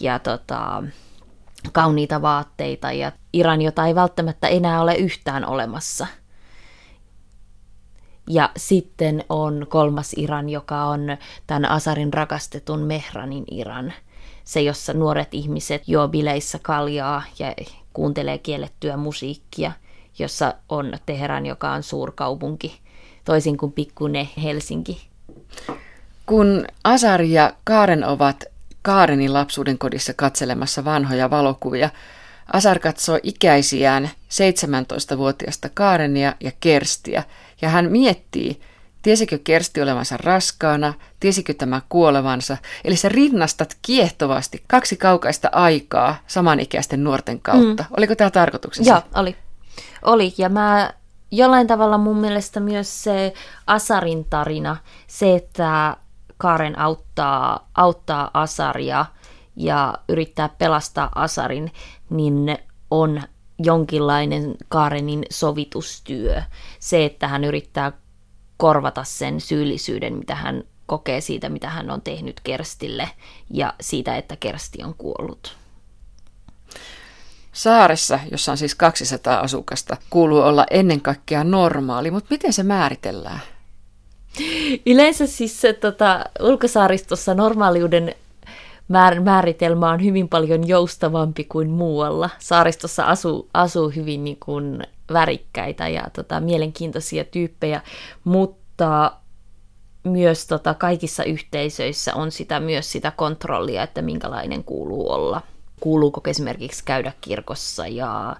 ja 0.00 0.18
tota, 0.18 0.82
kauniita 1.72 2.22
vaatteita, 2.22 2.92
ja 2.92 3.12
Iran, 3.32 3.62
jota 3.62 3.86
ei 3.86 3.94
välttämättä 3.94 4.48
enää 4.48 4.82
ole 4.82 4.94
yhtään 4.94 5.46
olemassa. 5.46 6.06
Ja 8.28 8.50
sitten 8.56 9.24
on 9.28 9.66
kolmas 9.68 10.12
Iran, 10.16 10.48
joka 10.48 10.84
on 10.84 11.00
tämän 11.46 11.70
Asarin 11.70 12.12
rakastetun 12.12 12.80
Mehranin 12.80 13.44
Iran. 13.50 13.92
Se, 14.44 14.62
jossa 14.62 14.92
nuoret 14.92 15.34
ihmiset 15.34 15.88
juo 15.88 16.08
bileissä 16.08 16.58
kaljaa 16.62 17.22
ja 17.38 17.54
kuuntelee 17.92 18.38
kiellettyä 18.38 18.96
musiikkia, 18.96 19.72
jossa 20.18 20.54
on 20.68 20.92
Teheran, 21.06 21.46
joka 21.46 21.72
on 21.72 21.82
suurkaupunki, 21.82 22.80
toisin 23.24 23.56
kuin 23.56 23.72
pikkune 23.72 24.28
Helsinki. 24.42 25.08
Kun 26.26 26.64
Asar 26.84 27.22
ja 27.22 27.52
Kaaren 27.64 28.04
ovat 28.04 28.44
Kaarenin 28.82 29.32
lapsuuden 29.32 29.78
kodissa 29.78 30.14
katselemassa 30.14 30.84
vanhoja 30.84 31.30
valokuvia, 31.30 31.90
Asar 32.52 32.78
katsoo 32.78 33.18
ikäisiään 33.22 34.10
17-vuotiasta 34.28 35.68
Kaarenia 35.74 36.34
ja 36.40 36.52
Kerstiä, 36.60 37.22
ja 37.62 37.68
hän 37.68 37.90
miettii, 37.92 38.60
tiesikö 39.02 39.38
Kersti 39.44 39.82
olevansa 39.82 40.16
raskaana, 40.16 40.94
tiesikö 41.20 41.54
tämä 41.54 41.80
kuolevansa, 41.88 42.56
eli 42.84 42.96
sä 42.96 43.08
rinnastat 43.08 43.76
kiehtovasti 43.82 44.64
kaksi 44.66 44.96
kaukaista 44.96 45.48
aikaa 45.52 46.16
samanikäisten 46.26 47.04
nuorten 47.04 47.40
kautta. 47.40 47.82
Mm. 47.82 47.96
Oliko 47.96 48.14
tämä 48.14 48.30
tarkoituksessa? 48.30 48.92
Joo, 48.92 49.02
oli. 49.14 49.36
Oli, 50.02 50.34
ja 50.38 50.48
mä 50.48 50.92
jollain 51.30 51.66
tavalla 51.66 51.98
mun 51.98 52.16
mielestä 52.16 52.60
myös 52.60 53.02
se 53.02 53.32
Asarin 53.66 54.24
tarina, 54.24 54.76
se, 55.06 55.34
että 55.34 55.96
Karen 56.36 56.78
auttaa, 56.78 57.68
auttaa 57.74 58.30
Asaria 58.34 59.06
ja 59.56 59.94
yrittää 60.08 60.48
pelastaa 60.48 61.08
Asarin, 61.14 61.72
niin 62.10 62.58
on 62.90 63.22
jonkinlainen 63.58 64.54
Karenin 64.68 65.24
sovitustyö. 65.30 66.42
Se, 66.78 67.04
että 67.04 67.28
hän 67.28 67.44
yrittää 67.44 67.92
korvata 68.60 69.04
sen 69.04 69.40
syyllisyyden, 69.40 70.14
mitä 70.14 70.34
hän 70.34 70.64
kokee 70.86 71.20
siitä, 71.20 71.48
mitä 71.48 71.68
hän 71.68 71.90
on 71.90 72.02
tehnyt 72.02 72.40
Kerstille 72.40 73.08
ja 73.50 73.74
siitä, 73.80 74.16
että 74.16 74.36
Kersti 74.36 74.82
on 74.82 74.94
kuollut. 74.94 75.56
Saaressa, 77.52 78.20
jossa 78.30 78.52
on 78.52 78.58
siis 78.58 78.74
200 78.74 79.40
asukasta, 79.40 79.96
kuuluu 80.10 80.40
olla 80.40 80.66
ennen 80.70 81.00
kaikkea 81.00 81.44
normaali, 81.44 82.10
mutta 82.10 82.28
miten 82.30 82.52
se 82.52 82.62
määritellään? 82.62 83.40
Yleensä 84.86 85.26
siis 85.26 85.60
se, 85.60 85.72
tota, 85.72 86.24
ulkosaaristossa 86.40 87.34
normaaliuden 87.34 88.14
määr- 88.90 89.20
määritelmä 89.20 89.90
on 89.90 90.04
hyvin 90.04 90.28
paljon 90.28 90.68
joustavampi 90.68 91.44
kuin 91.44 91.70
muualla. 91.70 92.30
Saaristossa 92.38 93.04
asuu, 93.04 93.48
asuu 93.54 93.88
hyvin 93.88 94.24
niin 94.24 94.38
kuin 94.44 94.82
värikkäitä 95.12 95.88
ja 95.88 96.02
tota, 96.12 96.40
mielenkiintoisia 96.40 97.24
tyyppejä, 97.24 97.82
mutta 98.24 99.12
myös 100.04 100.46
tota, 100.46 100.74
kaikissa 100.74 101.24
yhteisöissä 101.24 102.14
on 102.14 102.32
sitä 102.32 102.60
myös 102.60 102.92
sitä 102.92 103.10
kontrollia, 103.10 103.82
että 103.82 104.02
minkälainen 104.02 104.64
kuuluu 104.64 105.10
olla. 105.10 105.42
Kuuluuko 105.80 106.20
esimerkiksi 106.24 106.84
käydä 106.84 107.12
kirkossa 107.20 107.86
ja 107.86 108.36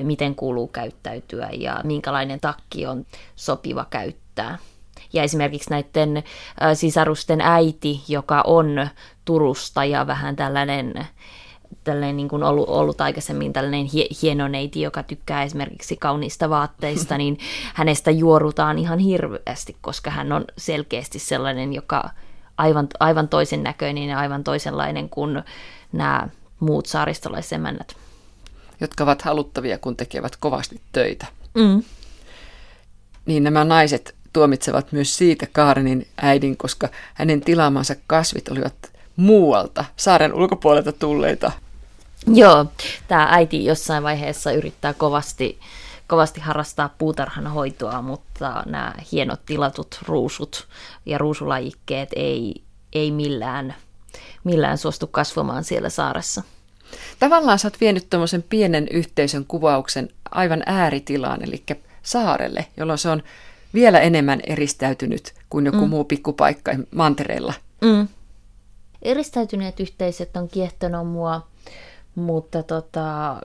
miten 0.00 0.34
kuuluu 0.34 0.68
käyttäytyä 0.68 1.48
ja 1.52 1.80
minkälainen 1.84 2.40
takki 2.40 2.86
on 2.86 3.06
sopiva 3.36 3.86
käyttää. 3.90 4.58
Ja 5.12 5.22
esimerkiksi 5.22 5.70
näiden 5.70 6.22
sisarusten 6.74 7.40
äiti, 7.40 8.00
joka 8.08 8.42
on 8.46 8.88
Turusta 9.24 9.84
ja 9.84 10.06
vähän 10.06 10.36
tällainen 10.36 10.94
tällainen 11.84 12.16
niin 12.16 12.28
kuin 12.28 12.42
ollut, 12.42 12.68
ollut 12.68 13.00
aikaisemmin 13.00 13.52
tällainen 13.52 13.86
hie, 13.86 14.06
hieno 14.22 14.48
neiti, 14.48 14.80
joka 14.80 15.02
tykkää 15.02 15.42
esimerkiksi 15.42 15.96
kauniista 15.96 16.50
vaatteista, 16.50 17.18
niin 17.18 17.38
hänestä 17.74 18.10
juorutaan 18.10 18.78
ihan 18.78 18.98
hirveästi, 18.98 19.76
koska 19.80 20.10
hän 20.10 20.32
on 20.32 20.44
selkeästi 20.58 21.18
sellainen, 21.18 21.72
joka 21.72 22.10
aivan, 22.58 22.88
aivan 23.00 23.28
toisen 23.28 23.62
näköinen 23.62 24.08
ja 24.08 24.18
aivan 24.18 24.44
toisenlainen 24.44 25.08
kuin 25.08 25.42
nämä 25.92 26.28
muut 26.60 26.86
saaristolaisemännät. 26.86 27.96
Jotka 28.80 29.04
ovat 29.04 29.22
haluttavia, 29.22 29.78
kun 29.78 29.96
tekevät 29.96 30.36
kovasti 30.36 30.80
töitä. 30.92 31.26
Mm. 31.54 31.82
Niin 33.26 33.44
nämä 33.44 33.64
naiset 33.64 34.14
tuomitsevat 34.32 34.92
myös 34.92 35.16
siitä 35.16 35.46
Kaarenin 35.52 36.06
äidin, 36.16 36.56
koska 36.56 36.88
hänen 37.14 37.40
tilaamansa 37.40 37.94
kasvit 38.06 38.48
olivat 38.48 38.74
muualta, 39.16 39.84
saaren 39.96 40.34
ulkopuolelta 40.34 40.92
tulleita. 40.92 41.52
Joo, 42.26 42.66
tämä 43.08 43.28
äiti 43.30 43.64
jossain 43.64 44.02
vaiheessa 44.02 44.52
yrittää 44.52 44.94
kovasti, 44.94 45.58
kovasti 46.06 46.40
harrastaa 46.40 46.94
puutarhan 46.98 47.46
hoitoa, 47.46 48.02
mutta 48.02 48.62
nämä 48.66 48.94
hienot 49.12 49.40
tilatut 49.46 49.98
ruusut 50.06 50.66
ja 51.06 51.18
ruusulajikkeet 51.18 52.08
ei, 52.16 52.62
ei 52.92 53.10
millään, 53.10 53.74
millään 54.44 54.78
suostu 54.78 55.06
kasvamaan 55.06 55.64
siellä 55.64 55.90
saaressa. 55.90 56.42
Tavallaan 57.18 57.58
sä 57.58 57.68
oot 57.68 57.80
vienyt 57.80 58.10
tuommoisen 58.10 58.42
pienen 58.42 58.88
yhteisön 58.88 59.44
kuvauksen 59.44 60.08
aivan 60.30 60.62
ääritilaan, 60.66 61.44
eli 61.44 61.64
saarelle, 62.02 62.66
jolloin 62.76 62.98
se 62.98 63.08
on 63.08 63.22
vielä 63.74 64.00
enemmän 64.00 64.40
eristäytynyt 64.46 65.34
kuin 65.50 65.66
joku 65.66 65.80
mm. 65.80 65.90
muu 65.90 66.04
pikkupaikka 66.04 66.72
mantereella. 66.94 67.54
Mm. 67.80 68.08
Eristäytyneet 69.02 69.80
yhteisöt 69.80 70.36
on 70.36 70.48
kiehtonut 70.48 71.08
mua, 71.08 71.46
mutta 72.14 72.62
tota, 72.62 73.36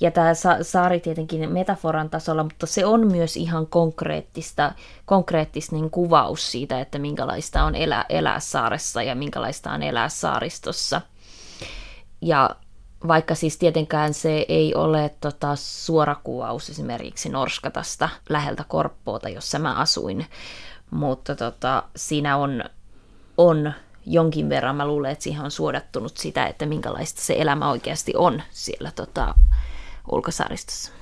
ja 0.00 0.10
tämä 0.10 0.32
saari 0.62 1.00
tietenkin 1.00 1.52
metaforan 1.52 2.10
tasolla, 2.10 2.42
mutta 2.42 2.66
se 2.66 2.86
on 2.86 3.06
myös 3.12 3.36
ihan 3.36 3.66
konkreettista, 3.66 4.72
konkreettinen 5.04 5.90
kuvaus 5.90 6.52
siitä, 6.52 6.80
että 6.80 6.98
minkälaista 6.98 7.64
on 7.64 7.74
elää, 7.74 8.04
elää 8.08 8.40
saaressa 8.40 9.02
ja 9.02 9.14
minkälaista 9.14 9.72
on 9.72 9.82
elää 9.82 10.08
saaristossa. 10.08 11.00
Ja 12.20 12.56
vaikka 13.08 13.34
siis 13.34 13.58
tietenkään 13.58 14.14
se 14.14 14.46
ei 14.48 14.74
ole 14.74 15.14
tota, 15.20 15.56
suora 15.56 16.16
kuvaus 16.24 16.70
esimerkiksi 16.70 17.28
Norskatasta 17.28 18.08
läheltä 18.28 18.64
Korppoota, 18.68 19.28
jossa 19.28 19.58
mä 19.58 19.74
asuin, 19.74 20.26
mutta 20.90 21.36
tota, 21.36 21.82
siinä 21.96 22.36
on, 22.36 22.64
on 23.36 23.72
jonkin 24.12 24.48
verran, 24.48 24.76
mä 24.76 24.86
luulen, 24.86 25.10
että 25.10 25.22
siihen 25.22 25.44
on 25.44 25.50
suodattunut 25.50 26.16
sitä, 26.16 26.46
että 26.46 26.66
minkälaista 26.66 27.20
se 27.22 27.34
elämä 27.38 27.70
oikeasti 27.70 28.12
on 28.16 28.42
siellä 28.50 28.90
tota, 28.94 29.34
ulkosaaristossa. 30.12 30.92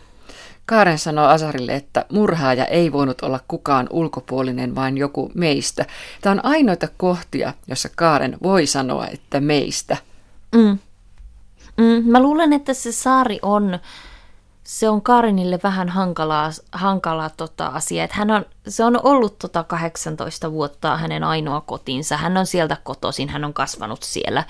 Kaaren 0.66 0.98
sanoo 0.98 1.26
Asarille, 1.26 1.74
että 1.74 2.04
murhaaja 2.12 2.64
ei 2.64 2.92
voinut 2.92 3.20
olla 3.22 3.40
kukaan 3.48 3.86
ulkopuolinen, 3.90 4.74
vaan 4.74 4.98
joku 4.98 5.30
meistä. 5.34 5.86
Tämä 6.20 6.32
on 6.32 6.44
ainoita 6.44 6.88
kohtia, 6.96 7.52
jossa 7.66 7.88
Kaaren 7.96 8.38
voi 8.42 8.66
sanoa, 8.66 9.06
että 9.06 9.40
meistä. 9.40 9.96
Mm. 10.54 10.78
Mm, 11.76 12.10
mä 12.10 12.22
luulen, 12.22 12.52
että 12.52 12.74
se 12.74 12.92
saari 12.92 13.38
on, 13.42 13.78
se 14.66 14.88
on 14.88 15.02
Karinille 15.02 15.58
vähän 15.62 15.88
hankalaa, 15.88 16.50
hankala 16.72 17.30
tota 17.30 17.66
asia. 17.66 18.04
Että 18.04 18.16
hän 18.16 18.30
on, 18.30 18.44
se 18.68 18.84
on 18.84 19.00
ollut 19.02 19.38
tota 19.38 19.64
18 19.64 20.52
vuotta 20.52 20.96
hänen 20.96 21.24
ainoa 21.24 21.60
kotinsa. 21.60 22.16
Hän 22.16 22.36
on 22.36 22.46
sieltä 22.46 22.76
kotoisin, 22.82 23.28
hän 23.28 23.44
on 23.44 23.54
kasvanut 23.54 24.02
siellä 24.02 24.44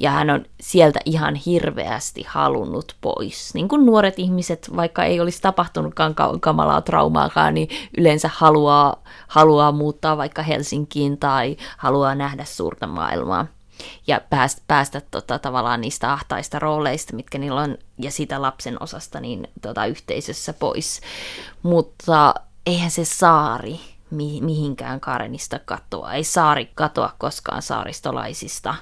ja 0.00 0.10
hän 0.10 0.30
on 0.30 0.44
sieltä 0.60 1.00
ihan 1.04 1.34
hirveästi 1.34 2.24
halunnut 2.28 2.96
pois. 3.00 3.54
Niin 3.54 3.68
kuin 3.68 3.86
nuoret 3.86 4.18
ihmiset, 4.18 4.70
vaikka 4.76 5.04
ei 5.04 5.20
olisi 5.20 5.42
tapahtunutkaan 5.42 6.14
kamalaa 6.40 6.80
traumaakaan, 6.80 7.54
niin 7.54 7.68
yleensä 7.98 8.30
haluaa, 8.34 8.96
haluaa 9.28 9.72
muuttaa 9.72 10.16
vaikka 10.16 10.42
Helsinkiin 10.42 11.18
tai 11.18 11.56
haluaa 11.76 12.14
nähdä 12.14 12.44
suurta 12.44 12.86
maailmaa 12.86 13.46
ja 14.06 14.20
päästä, 14.30 14.62
päästä 14.68 15.02
tota, 15.10 15.38
tavallaan 15.38 15.80
niistä 15.80 16.12
ahtaista 16.12 16.58
rooleista, 16.58 17.16
mitkä 17.16 17.38
niillä 17.38 17.60
on, 17.60 17.78
ja 17.98 18.10
sitä 18.10 18.42
lapsen 18.42 18.82
osasta 18.82 19.20
niin 19.20 19.48
tota, 19.62 19.86
yhteisössä 19.86 20.52
pois. 20.52 21.00
Mutta 21.62 22.34
eihän 22.66 22.90
se 22.90 23.04
saari 23.04 23.80
mi- 24.10 24.40
mihinkään 24.40 25.00
Karenista 25.00 25.58
katoa. 25.64 26.12
Ei 26.12 26.24
saari 26.24 26.70
katoa 26.74 27.12
koskaan 27.18 27.62
saaristolaisista. 27.62 28.74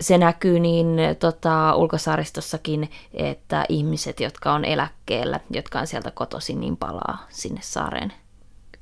Se 0.00 0.18
näkyy 0.18 0.60
niin 0.60 0.96
tota, 1.18 1.74
ulkosaaristossakin, 1.74 2.90
että 3.14 3.64
ihmiset, 3.68 4.20
jotka 4.20 4.52
on 4.52 4.64
eläkkeellä, 4.64 5.40
jotka 5.50 5.80
on 5.80 5.86
sieltä 5.86 6.10
kotoisin, 6.10 6.60
niin 6.60 6.76
palaa 6.76 7.26
sinne 7.30 7.60
saareen. 7.62 8.12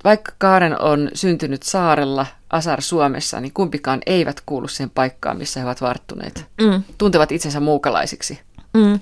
Vaikka 0.03 0.31
Kaaren 0.37 0.81
on 0.81 1.09
syntynyt 1.13 1.63
saarella, 1.63 2.25
Asar 2.49 2.81
Suomessa, 2.81 3.41
niin 3.41 3.53
kumpikaan 3.53 3.99
eivät 4.05 4.41
kuulu 4.45 4.67
siihen 4.67 4.89
paikkaan, 4.89 5.37
missä 5.37 5.59
he 5.59 5.65
ovat 5.65 5.81
varttuneet. 5.81 6.45
Mm. 6.61 6.83
Tuntevat 6.97 7.31
itsensä 7.31 7.59
muukalaisiksi. 7.59 8.39
Mm. 8.73 8.99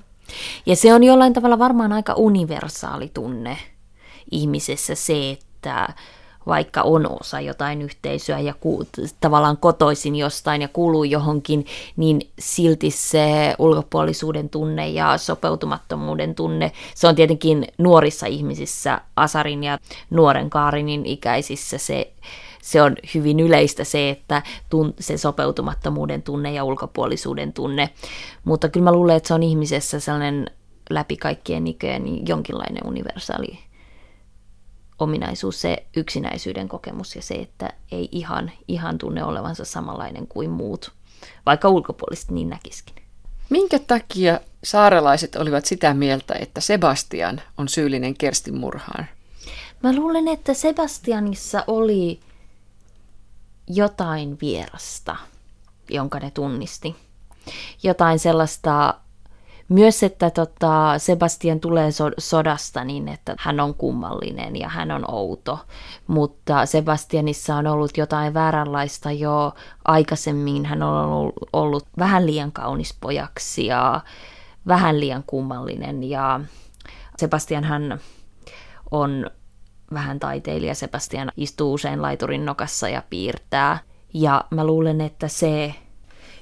Ja 0.65 0.75
se 0.75 0.93
on 0.93 1.03
jollain 1.03 1.33
tavalla 1.33 1.59
varmaan 1.59 1.93
aika 1.93 2.13
universaali 2.13 3.11
tunne 3.13 3.57
ihmisessä 4.31 4.95
se, 4.95 5.31
että 5.31 5.87
vaikka 6.47 6.81
on 6.81 7.11
osa 7.21 7.39
jotain 7.39 7.81
yhteisöä 7.81 8.39
ja 8.39 8.53
ku, 8.53 8.83
tavallaan 9.19 9.57
kotoisin 9.57 10.15
jostain 10.15 10.61
ja 10.61 10.67
kuuluu 10.67 11.03
johonkin, 11.03 11.65
niin 11.95 12.29
silti 12.39 12.91
se 12.91 13.55
ulkopuolisuuden 13.59 14.49
tunne 14.49 14.89
ja 14.89 15.17
sopeutumattomuuden 15.17 16.35
tunne, 16.35 16.71
se 16.95 17.07
on 17.07 17.15
tietenkin 17.15 17.67
nuorissa 17.77 18.25
ihmisissä, 18.25 19.01
Asarin 19.15 19.63
ja 19.63 19.79
nuoren 20.09 20.49
Kaarinin 20.49 21.05
ikäisissä 21.05 21.77
se 21.77 22.11
se 22.65 22.81
on 22.81 22.95
hyvin 23.15 23.39
yleistä 23.39 23.83
se, 23.83 24.09
että 24.09 24.41
tun, 24.69 24.93
se 24.99 25.17
sopeutumattomuuden 25.17 26.21
tunne 26.21 26.53
ja 26.53 26.63
ulkopuolisuuden 26.63 27.53
tunne. 27.53 27.89
Mutta 28.43 28.69
kyllä 28.69 28.83
mä 28.83 28.91
luulen, 28.91 29.15
että 29.15 29.27
se 29.27 29.33
on 29.33 29.43
ihmisessä 29.43 29.99
sellainen 29.99 30.51
läpi 30.89 31.17
kaikkien 31.17 31.67
iköjen 31.67 32.27
jonkinlainen 32.27 32.87
universaali 32.87 33.59
ominaisuus, 34.99 35.61
se 35.61 35.85
yksinäisyyden 35.95 36.69
kokemus 36.69 37.15
ja 37.15 37.21
se, 37.21 37.33
että 37.33 37.73
ei 37.91 38.09
ihan, 38.11 38.51
ihan 38.67 38.97
tunne 38.97 39.23
olevansa 39.23 39.65
samanlainen 39.65 40.27
kuin 40.27 40.49
muut, 40.49 40.91
vaikka 41.45 41.69
ulkopuolisesti 41.69 42.33
niin 42.33 42.49
näkisikin. 42.49 42.95
Minkä 43.49 43.79
takia 43.79 44.39
saarelaiset 44.63 45.35
olivat 45.35 45.65
sitä 45.65 45.93
mieltä, 45.93 46.33
että 46.39 46.61
Sebastian 46.61 47.41
on 47.57 47.69
syyllinen 47.69 48.17
Kerstin 48.17 48.57
murhaan? 48.57 49.05
Mä 49.83 49.95
luulen, 49.95 50.27
että 50.27 50.53
Sebastianissa 50.53 51.63
oli 51.67 52.19
jotain 53.67 54.37
vierasta, 54.41 55.15
jonka 55.89 56.19
ne 56.19 56.31
tunnisti. 56.31 56.95
Jotain 57.83 58.19
sellaista, 58.19 58.93
myös 59.69 60.03
että 60.03 60.29
tota, 60.29 60.93
Sebastian 60.97 61.59
tulee 61.59 61.91
so- 61.91 62.11
sodasta 62.17 62.83
niin, 62.83 63.07
että 63.07 63.35
hän 63.39 63.59
on 63.59 63.73
kummallinen 63.73 64.55
ja 64.55 64.69
hän 64.69 64.91
on 64.91 65.11
outo, 65.11 65.59
mutta 66.07 66.65
Sebastianissa 66.65 67.55
on 67.55 67.67
ollut 67.67 67.97
jotain 67.97 68.33
vääränlaista 68.33 69.11
jo 69.11 69.53
aikaisemmin. 69.85 70.65
Hän 70.65 70.83
on 70.83 71.05
ollut, 71.05 71.33
ollut 71.53 71.87
vähän 71.99 72.25
liian 72.25 72.51
kaunis 72.51 72.97
pojaksi 73.01 73.65
ja 73.65 74.01
vähän 74.67 74.99
liian 74.99 75.23
kummallinen 75.27 76.03
ja 76.03 76.39
Sebastian 77.17 77.63
hän 77.63 77.99
on 78.91 79.29
vähän 79.93 80.19
taiteilija 80.19 80.75
Sebastian 80.75 81.31
istuu 81.37 81.73
usein 81.73 82.01
laiturin 82.01 82.45
nokassa 82.45 82.89
ja 82.89 83.03
piirtää. 83.09 83.79
Ja 84.13 84.45
mä 84.49 84.65
luulen, 84.65 85.01
että 85.01 85.27
se 85.27 85.75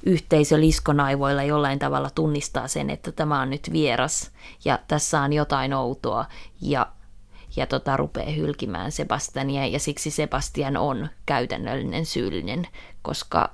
yhteisö 0.06 0.60
liskonaivoilla 0.60 1.44
jollain 1.44 1.80
tavalla 1.80 2.10
tunnistaa 2.10 2.68
sen, 2.68 2.90
että 2.90 3.12
tämä 3.12 3.42
on 3.42 3.50
nyt 3.50 3.70
vieras 3.72 4.32
ja 4.66 4.80
tässä 4.88 5.22
on 5.22 5.34
jotain 5.34 5.74
outoa 5.74 6.26
ja, 6.62 6.88
ja 7.56 7.68
tota, 7.68 7.98
rupeaa 7.98 8.32
hylkimään 8.32 8.92
Sebastiania 8.92 9.66
ja 9.66 9.80
siksi 9.80 10.12
Sebastian 10.12 10.78
on 10.78 11.10
käytännöllinen 11.26 12.06
syyllinen, 12.06 12.68
koska 13.02 13.50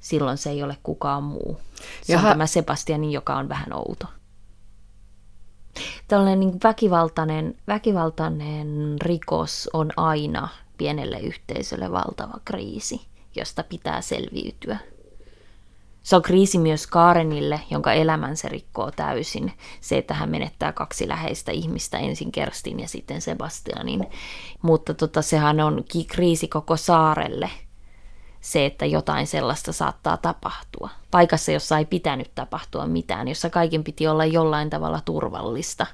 silloin 0.00 0.38
se 0.38 0.50
ei 0.50 0.62
ole 0.62 0.76
kukaan 0.82 1.22
muu. 1.22 1.60
Se 2.02 2.12
Jaha. 2.12 2.28
on 2.28 2.32
tämä 2.32 2.46
Sebastianin, 2.46 3.12
joka 3.12 3.36
on 3.36 3.48
vähän 3.48 3.72
outo 3.72 4.06
tällainen 6.08 6.40
niin 6.40 6.58
väkivaltainen, 6.64 7.56
väkivaltainen 7.68 8.96
rikos 9.02 9.70
on 9.72 9.90
aina 9.96 10.48
pienelle 10.78 11.20
yhteisölle 11.20 11.92
valtava 11.92 12.40
kriisi, 12.44 13.00
josta 13.36 13.64
pitää 13.64 14.00
selviytyä. 14.00 14.78
Se 16.02 16.16
on 16.16 16.22
kriisi 16.22 16.58
myös 16.58 16.86
Kaarenille, 16.86 17.60
jonka 17.70 17.92
elämän 17.92 18.36
se 18.36 18.48
rikkoo 18.48 18.90
täysin. 18.90 19.52
Se, 19.80 19.98
että 19.98 20.14
hän 20.14 20.30
menettää 20.30 20.72
kaksi 20.72 21.08
läheistä 21.08 21.52
ihmistä, 21.52 21.98
ensin 21.98 22.32
Kerstin 22.32 22.80
ja 22.80 22.88
sitten 22.88 23.20
Sebastianin. 23.20 24.06
Mutta 24.62 24.94
tota, 24.94 25.22
sehän 25.22 25.60
on 25.60 25.84
kriisi 26.08 26.48
koko 26.48 26.76
saarelle– 26.76 27.50
se, 28.42 28.66
että 28.66 28.86
jotain 28.86 29.26
sellaista 29.26 29.72
saattaa 29.72 30.16
tapahtua. 30.16 30.90
Paikassa, 31.10 31.52
jossa 31.52 31.78
ei 31.78 31.84
pitänyt 31.84 32.30
tapahtua 32.34 32.86
mitään, 32.86 33.28
jossa 33.28 33.50
kaiken 33.50 33.84
piti 33.84 34.06
olla 34.06 34.24
jollain 34.24 34.70
tavalla 34.70 35.00
turvallista. 35.04 35.86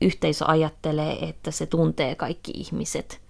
Yhteisö 0.00 0.44
ajattelee, 0.48 1.28
että 1.28 1.50
se 1.50 1.66
tuntee 1.66 2.14
kaikki 2.14 2.52
ihmiset 2.54 3.23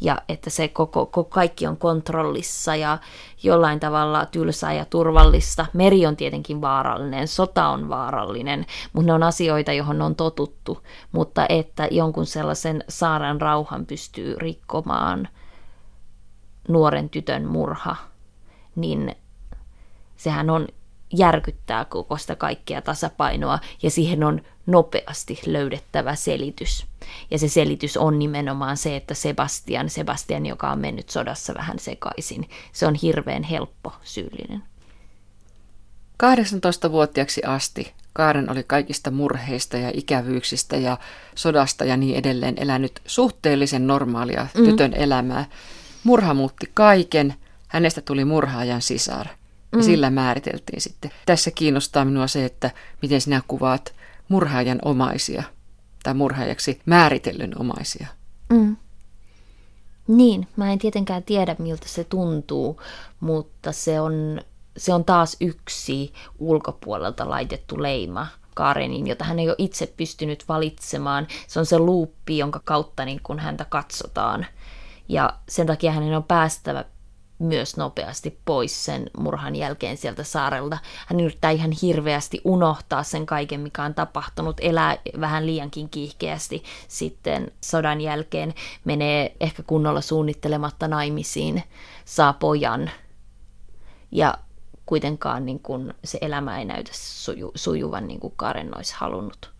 ja 0.00 0.22
että 0.28 0.50
se 0.50 0.68
koko, 0.68 1.06
koko 1.06 1.30
kaikki 1.30 1.66
on 1.66 1.76
kontrollissa 1.76 2.76
ja 2.76 2.98
jollain 3.42 3.80
tavalla 3.80 4.26
tylsää 4.26 4.72
ja 4.72 4.84
turvallista. 4.84 5.66
Meri 5.72 6.06
on 6.06 6.16
tietenkin 6.16 6.60
vaarallinen, 6.60 7.28
sota 7.28 7.68
on 7.68 7.88
vaarallinen, 7.88 8.66
mutta 8.92 9.06
ne 9.06 9.12
on 9.12 9.22
asioita, 9.22 9.72
johon 9.72 10.02
on 10.02 10.16
totuttu, 10.16 10.82
mutta 11.12 11.46
että 11.48 11.88
jonkun 11.90 12.26
sellaisen 12.26 12.84
saaren 12.88 13.40
rauhan 13.40 13.86
pystyy 13.86 14.38
rikkomaan– 14.38 15.28
nuoren 16.68 17.10
tytön 17.10 17.44
murha, 17.44 17.96
niin 18.76 19.14
sehän 20.16 20.50
on 20.50 20.68
järkyttää 21.12 21.84
koko 21.84 22.16
sitä 22.16 22.36
kaikkea 22.36 22.82
tasapainoa 22.82 23.58
ja 23.82 23.90
siihen 23.90 24.24
on 24.24 24.40
nopeasti 24.66 25.40
löydettävä 25.46 26.14
selitys. 26.14 26.86
Ja 27.30 27.38
se 27.38 27.48
selitys 27.48 27.96
on 27.96 28.18
nimenomaan 28.18 28.76
se, 28.76 28.96
että 28.96 29.14
Sebastian, 29.14 29.90
Sebastian, 29.90 30.46
joka 30.46 30.70
on 30.70 30.78
mennyt 30.78 31.10
sodassa 31.10 31.54
vähän 31.54 31.78
sekaisin, 31.78 32.48
se 32.72 32.86
on 32.86 32.94
hirveän 32.94 33.42
helppo 33.42 33.92
syyllinen. 34.02 34.62
18-vuotiaaksi 36.22 37.42
asti 37.46 37.92
Kaaren 38.16 38.50
oli 38.50 38.62
kaikista 38.62 39.10
murheista 39.10 39.76
ja 39.76 39.90
ikävyyksistä 39.94 40.76
ja 40.76 40.98
sodasta 41.34 41.84
ja 41.84 41.96
niin 41.96 42.16
edelleen 42.16 42.54
elänyt 42.58 43.00
suhteellisen 43.06 43.86
normaalia 43.86 44.46
mm. 44.54 44.64
tytön 44.64 44.94
elämää. 44.94 45.44
Murha 46.04 46.34
muutti 46.34 46.70
kaiken, 46.74 47.34
hänestä 47.68 48.00
tuli 48.00 48.24
murhaajan 48.24 48.82
sisar. 48.82 49.26
Ja 49.72 49.78
mm. 49.78 49.82
sillä 49.82 50.10
määriteltiin 50.10 50.80
sitten. 50.80 51.10
Tässä 51.26 51.50
kiinnostaa 51.50 52.04
minua 52.04 52.26
se, 52.26 52.44
että 52.44 52.70
miten 53.02 53.20
sinä 53.20 53.42
kuvaat 53.48 53.94
murhaajan 54.28 54.78
omaisia 54.84 55.42
tai 56.02 56.14
murhaajaksi 56.14 56.80
määritellyn 56.86 57.60
omaisia. 57.60 58.06
Mm. 58.50 58.76
Niin, 60.08 60.48
mä 60.56 60.72
en 60.72 60.78
tietenkään 60.78 61.22
tiedä 61.22 61.56
miltä 61.58 61.88
se 61.88 62.04
tuntuu, 62.04 62.80
mutta 63.20 63.72
se 63.72 64.00
on, 64.00 64.40
se 64.76 64.94
on 64.94 65.04
taas 65.04 65.36
yksi 65.40 66.12
ulkopuolelta 66.38 67.30
laitettu 67.30 67.82
leima 67.82 68.26
Karenin, 68.54 69.06
jota 69.06 69.24
hän 69.24 69.38
ei 69.38 69.48
ole 69.48 69.56
itse 69.58 69.94
pystynyt 69.96 70.44
valitsemaan. 70.48 71.26
Se 71.46 71.58
on 71.58 71.66
se 71.66 71.78
luuppi, 71.78 72.38
jonka 72.38 72.60
kautta 72.64 73.04
niin 73.04 73.20
kun 73.22 73.38
häntä 73.38 73.64
katsotaan 73.64 74.46
ja 75.08 75.32
sen 75.48 75.66
takia 75.66 75.92
hänen 75.92 76.16
on 76.16 76.24
päästävä 76.24 76.84
myös 77.38 77.76
nopeasti 77.76 78.38
pois 78.44 78.84
sen 78.84 79.10
murhan 79.18 79.56
jälkeen 79.56 79.96
sieltä 79.96 80.24
saarelta. 80.24 80.78
Hän 81.06 81.20
yrittää 81.20 81.50
ihan 81.50 81.72
hirveästi 81.82 82.40
unohtaa 82.44 83.02
sen 83.02 83.26
kaiken, 83.26 83.60
mikä 83.60 83.82
on 83.82 83.94
tapahtunut, 83.94 84.56
elää 84.60 84.98
vähän 85.20 85.46
liiankin 85.46 85.88
kiihkeästi 85.88 86.64
sitten 86.88 87.50
sodan 87.60 88.00
jälkeen, 88.00 88.54
menee 88.84 89.36
ehkä 89.40 89.62
kunnolla 89.62 90.00
suunnittelematta 90.00 90.88
naimisiin, 90.88 91.62
saa 92.04 92.32
pojan 92.32 92.90
ja 94.12 94.38
kuitenkaan 94.86 95.46
niin 95.46 95.60
kuin 95.60 95.94
se 96.04 96.18
elämä 96.20 96.58
ei 96.58 96.64
näytä 96.64 96.90
suju, 96.94 97.52
sujuvan 97.54 98.08
niin 98.08 98.20
kuin 98.20 98.32
Karen 98.36 98.76
olisi 98.76 98.94
halunnut. 98.96 99.50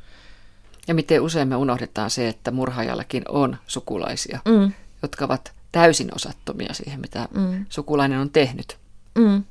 Ja 0.89 0.95
miten 0.95 1.23
usein 1.23 1.49
me 1.49 1.57
unohdetaan 1.57 2.11
se, 2.11 2.29
että 2.29 2.51
murhaajallakin 2.51 3.23
on 3.29 3.57
sukulaisia. 3.67 4.41
Mm 4.45 4.73
jotka 5.03 5.25
ovat 5.25 5.53
täysin 5.77 6.09
osattomia 6.15 6.75
siihen, 6.75 7.01
mitä 7.01 7.29
mm. 7.35 7.67
sukulainen 7.69 8.19
on 8.19 8.31
tehnyt. 8.31 8.79
Mm. 9.19 9.45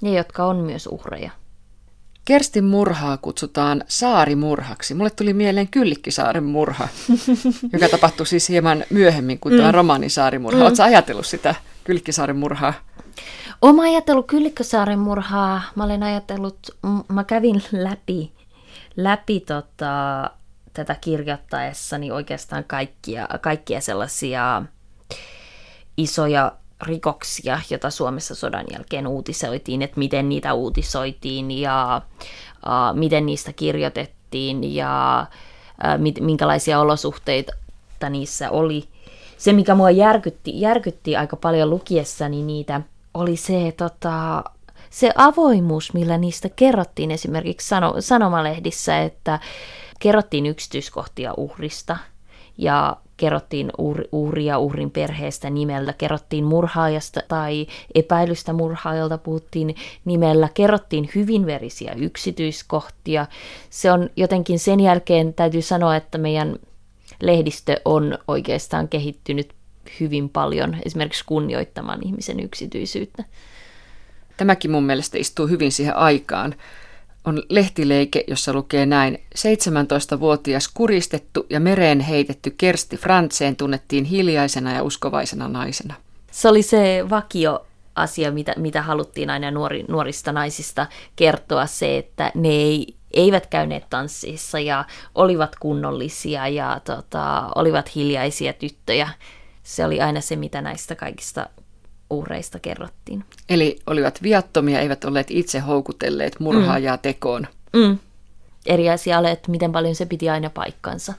Ne, 0.00 0.12
jotka 0.12 0.44
on 0.44 0.56
myös 0.56 0.86
uhreja. 0.86 1.30
Kerstin 2.24 2.64
murhaa 2.64 3.16
kutsutaan 3.16 3.84
saarimurhaksi. 3.88 4.94
Mulle 4.94 5.10
tuli 5.10 5.32
mieleen 5.32 5.68
Kyllikkisaaren 5.68 6.44
murha, 6.44 6.88
joka 7.72 7.88
tapahtui 7.88 8.26
siis 8.26 8.48
hieman 8.48 8.84
myöhemmin 8.90 9.38
kuin 9.38 9.54
mm. 9.54 9.58
tämä 9.58 9.72
romaanin 9.72 10.10
saarimurha. 10.10 10.58
Mm. 10.58 10.66
Oletko 10.66 10.82
ajatellut 10.82 11.26
sitä 11.26 11.54
Kyllikkisaaren 11.84 12.36
murhaa? 12.36 12.74
Oma 13.62 13.82
ajatellut 13.82 14.26
Kyllikkisaaren 14.26 14.98
murhaa. 14.98 15.62
Mä 15.74 15.84
olen 15.84 16.02
ajatellut, 16.02 16.58
mä 17.08 17.24
kävin 17.24 17.62
läpi, 17.72 18.32
läpi 18.96 19.40
tota, 19.40 20.30
tätä 20.72 20.96
kirjoittaessani 21.00 22.10
oikeastaan 22.10 22.64
kaikkia, 22.64 23.28
kaikkia 23.40 23.80
sellaisia 23.80 24.62
isoja 25.98 26.52
rikoksia, 26.82 27.60
joita 27.70 27.90
Suomessa 27.90 28.34
sodan 28.34 28.66
jälkeen 28.72 29.06
uutisoitiin, 29.06 29.82
että 29.82 29.98
miten 29.98 30.28
niitä 30.28 30.54
uutisoitiin 30.54 31.50
ja 31.50 32.02
uh, 32.66 32.98
miten 32.98 33.26
niistä 33.26 33.52
kirjoitettiin 33.52 34.74
ja 34.74 35.26
uh, 35.30 36.00
mit, 36.00 36.20
minkälaisia 36.20 36.80
olosuhteita 36.80 37.52
niissä 38.10 38.50
oli. 38.50 38.88
Se, 39.38 39.52
mikä 39.52 39.74
mua 39.74 39.90
järkytti, 39.90 40.60
järkytti 40.60 41.16
aika 41.16 41.36
paljon 41.36 41.70
lukiessani 41.70 42.42
niitä, 42.42 42.80
oli 43.14 43.36
se, 43.36 43.74
tota, 43.76 44.44
se 44.90 45.10
avoimuus, 45.16 45.94
millä 45.94 46.18
niistä 46.18 46.48
kerrottiin 46.48 47.10
esimerkiksi 47.10 47.68
sano, 47.68 47.94
sanomalehdissä, 48.00 49.00
että 49.00 49.40
kerrottiin 49.98 50.46
yksityiskohtia 50.46 51.34
uhrista 51.36 51.96
ja 52.58 52.96
kerrottiin 53.18 53.70
uhria 54.12 54.58
uhrin 54.58 54.90
perheestä 54.90 55.50
nimellä, 55.50 55.92
kerrottiin 55.92 56.44
murhaajasta 56.44 57.20
tai 57.28 57.66
epäilystä 57.94 58.52
murhaajalta 58.52 59.18
puhuttiin 59.18 59.74
nimellä, 60.04 60.48
kerrottiin 60.54 61.10
hyvin 61.14 61.46
verisiä 61.46 61.92
yksityiskohtia. 61.92 63.26
Se 63.70 63.92
on 63.92 64.10
jotenkin 64.16 64.58
sen 64.58 64.80
jälkeen, 64.80 65.34
täytyy 65.34 65.62
sanoa, 65.62 65.96
että 65.96 66.18
meidän 66.18 66.56
lehdistö 67.22 67.80
on 67.84 68.18
oikeastaan 68.28 68.88
kehittynyt 68.88 69.52
hyvin 70.00 70.28
paljon 70.28 70.76
esimerkiksi 70.84 71.24
kunnioittamaan 71.26 71.98
ihmisen 72.02 72.40
yksityisyyttä. 72.40 73.24
Tämäkin 74.36 74.70
mun 74.70 74.84
mielestä 74.84 75.18
istuu 75.18 75.46
hyvin 75.46 75.72
siihen 75.72 75.96
aikaan. 75.96 76.54
On 77.28 77.42
lehtileike, 77.48 78.24
jossa 78.26 78.52
lukee 78.52 78.86
näin. 78.86 79.18
17-vuotias 79.38 80.68
kuristettu 80.74 81.46
ja 81.50 81.60
mereen 81.60 82.00
heitetty 82.00 82.54
Kersti 82.58 82.96
Frantseen 82.96 83.56
tunnettiin 83.56 84.04
hiljaisena 84.04 84.72
ja 84.72 84.82
uskovaisena 84.82 85.48
naisena. 85.48 85.94
Se 86.30 86.48
oli 86.48 86.62
se 86.62 87.04
vakio 87.10 87.66
asia, 87.94 88.32
mitä, 88.32 88.54
mitä 88.56 88.82
haluttiin 88.82 89.30
aina 89.30 89.50
nuori, 89.50 89.84
nuorista 89.88 90.32
naisista 90.32 90.86
kertoa, 91.16 91.66
se, 91.66 91.98
että 91.98 92.32
ne 92.34 92.48
ei, 92.48 92.94
eivät 93.10 93.46
käyneet 93.46 93.84
tanssissa 93.90 94.60
ja 94.60 94.84
olivat 95.14 95.56
kunnollisia 95.56 96.48
ja 96.48 96.80
tota, 96.84 97.48
olivat 97.54 97.94
hiljaisia 97.94 98.52
tyttöjä. 98.52 99.08
Se 99.62 99.84
oli 99.84 100.00
aina 100.00 100.20
se, 100.20 100.36
mitä 100.36 100.62
näistä 100.62 100.94
kaikista 100.94 101.46
uhreista 102.10 102.58
kerrottiin. 102.58 103.24
Eli 103.48 103.78
olivat 103.86 104.22
viattomia, 104.22 104.80
eivät 104.80 105.04
olleet 105.04 105.26
itse 105.30 105.58
houkutelleet 105.58 106.40
murhaajaa 106.40 106.96
mm. 106.96 107.00
tekoon. 107.00 107.46
Mm. 107.76 107.98
Eri 108.66 108.90
asia 108.90 109.18
oli, 109.18 109.30
että 109.30 109.50
miten 109.50 109.72
paljon 109.72 109.94
se 109.94 110.06
piti 110.06 110.30
aina 110.30 110.50
paikkansa. 110.50 111.14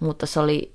Mutta 0.00 0.26
se 0.26 0.40
oli, 0.40 0.72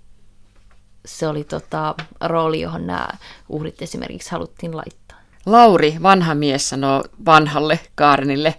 se 1.06 1.28
oli 1.28 1.44
tota, 1.44 1.96
rooli, 2.22 2.62
johon 2.62 2.88
nämä 2.88 3.08
uhrit 3.50 3.82
esimerkiksi 3.82 4.32
haluttiin 4.32 4.78
laittaa. 4.78 5.18
Lauri, 5.46 5.98
vanha 6.04 6.36
mies, 6.36 6.70
sanoo 6.70 7.04
vanhalle 7.26 7.80
Kaarenille, 7.96 8.56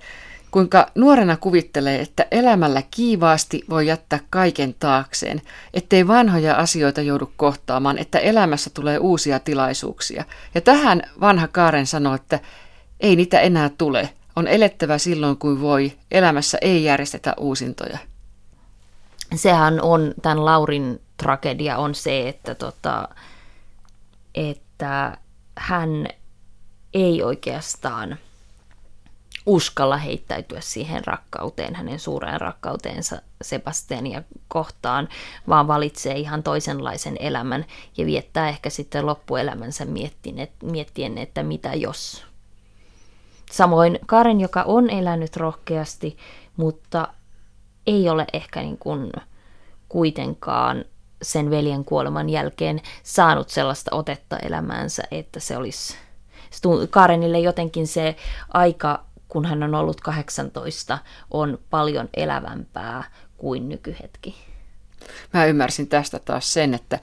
kuinka 0.55 0.87
nuorena 0.95 1.37
kuvittelee, 1.37 2.01
että 2.01 2.27
elämällä 2.31 2.83
kiivaasti 2.91 3.65
voi 3.71 3.87
jättää 3.87 4.21
kaiken 4.31 4.75
taakseen, 4.79 5.43
ettei 5.75 6.07
vanhoja 6.07 6.55
asioita 6.55 7.01
joudu 7.01 7.33
kohtaamaan, 7.37 7.99
että 7.99 8.19
elämässä 8.19 8.71
tulee 8.75 8.99
uusia 8.99 9.39
tilaisuuksia. 9.41 10.25
Ja 10.55 10.61
tähän 10.61 11.03
vanha 11.21 11.49
Kaaren 11.49 11.87
sanoo, 11.87 12.15
että 12.15 12.41
ei 13.01 13.17
niitä 13.17 13.41
enää 13.41 13.69
tule. 13.79 14.09
On 14.37 14.49
elettävä 14.49 14.99
silloin 14.99 15.37
kuin 15.37 15.61
voi. 15.61 15.93
Elämässä 16.11 16.59
ei 16.61 16.85
järjestetä 16.85 17.35
uusintoja. 17.39 17.99
Sehän 19.35 19.83
on, 19.83 20.15
tämän 20.23 20.45
Laurin 20.45 21.01
tragedia 21.17 21.79
on 21.79 21.95
se, 21.95 22.29
että, 22.29 22.55
tota, 22.55 23.09
että 24.35 25.17
hän 25.57 26.07
ei 26.93 27.23
oikeastaan– 27.23 28.17
uskalla 29.47 29.97
heittäytyä 29.97 30.61
siihen 30.61 31.07
rakkauteen, 31.07 31.75
hänen 31.75 31.99
suureen 31.99 32.41
rakkauteensa 32.41 33.23
Sebastiania 33.43 34.23
kohtaan, 34.49 35.09
vaan 35.49 35.69
valitsee 35.69 36.15
ihan 36.15 36.43
toisenlaisen 36.43 37.17
elämän 37.21 37.65
ja 37.97 38.07
viettää 38.07 38.49
ehkä 38.49 38.71
sitten 38.71 39.07
loppuelämänsä 39.07 39.87
miettien, 40.63 41.19
että 41.19 41.43
mitä 41.43 41.75
jos. 41.75 42.25
Samoin 43.53 43.99
Karen, 44.07 44.41
joka 44.41 44.63
on 44.63 44.91
elänyt 44.91 45.37
rohkeasti, 45.37 46.17
mutta 46.57 47.09
ei 47.87 48.09
ole 48.09 48.27
ehkä 48.33 48.63
niin 48.63 48.79
kuin 48.79 49.13
kuitenkaan 49.89 50.85
sen 51.23 51.51
veljen 51.51 51.85
kuoleman 51.85 52.31
jälkeen 52.31 52.81
saanut 53.03 53.49
sellaista 53.49 53.97
otetta 53.97 54.39
elämäänsä, 54.39 55.03
että 55.11 55.41
se 55.41 55.57
olisi 55.57 55.97
Karenille 56.91 57.41
jotenkin 57.41 57.87
se 57.87 58.17
aika 58.49 59.05
kun 59.29 59.45
hän 59.45 59.63
on 59.63 59.75
ollut 59.75 60.01
18, 60.01 60.99
on 61.31 61.59
paljon 61.71 62.09
elävämpää 62.15 63.05
kuin 63.37 63.69
nykyhetki. 63.69 64.35
Mä 65.33 65.45
ymmärsin 65.45 65.89
tästä 65.89 66.19
taas 66.19 66.53
sen, 66.53 66.75
että 66.75 66.99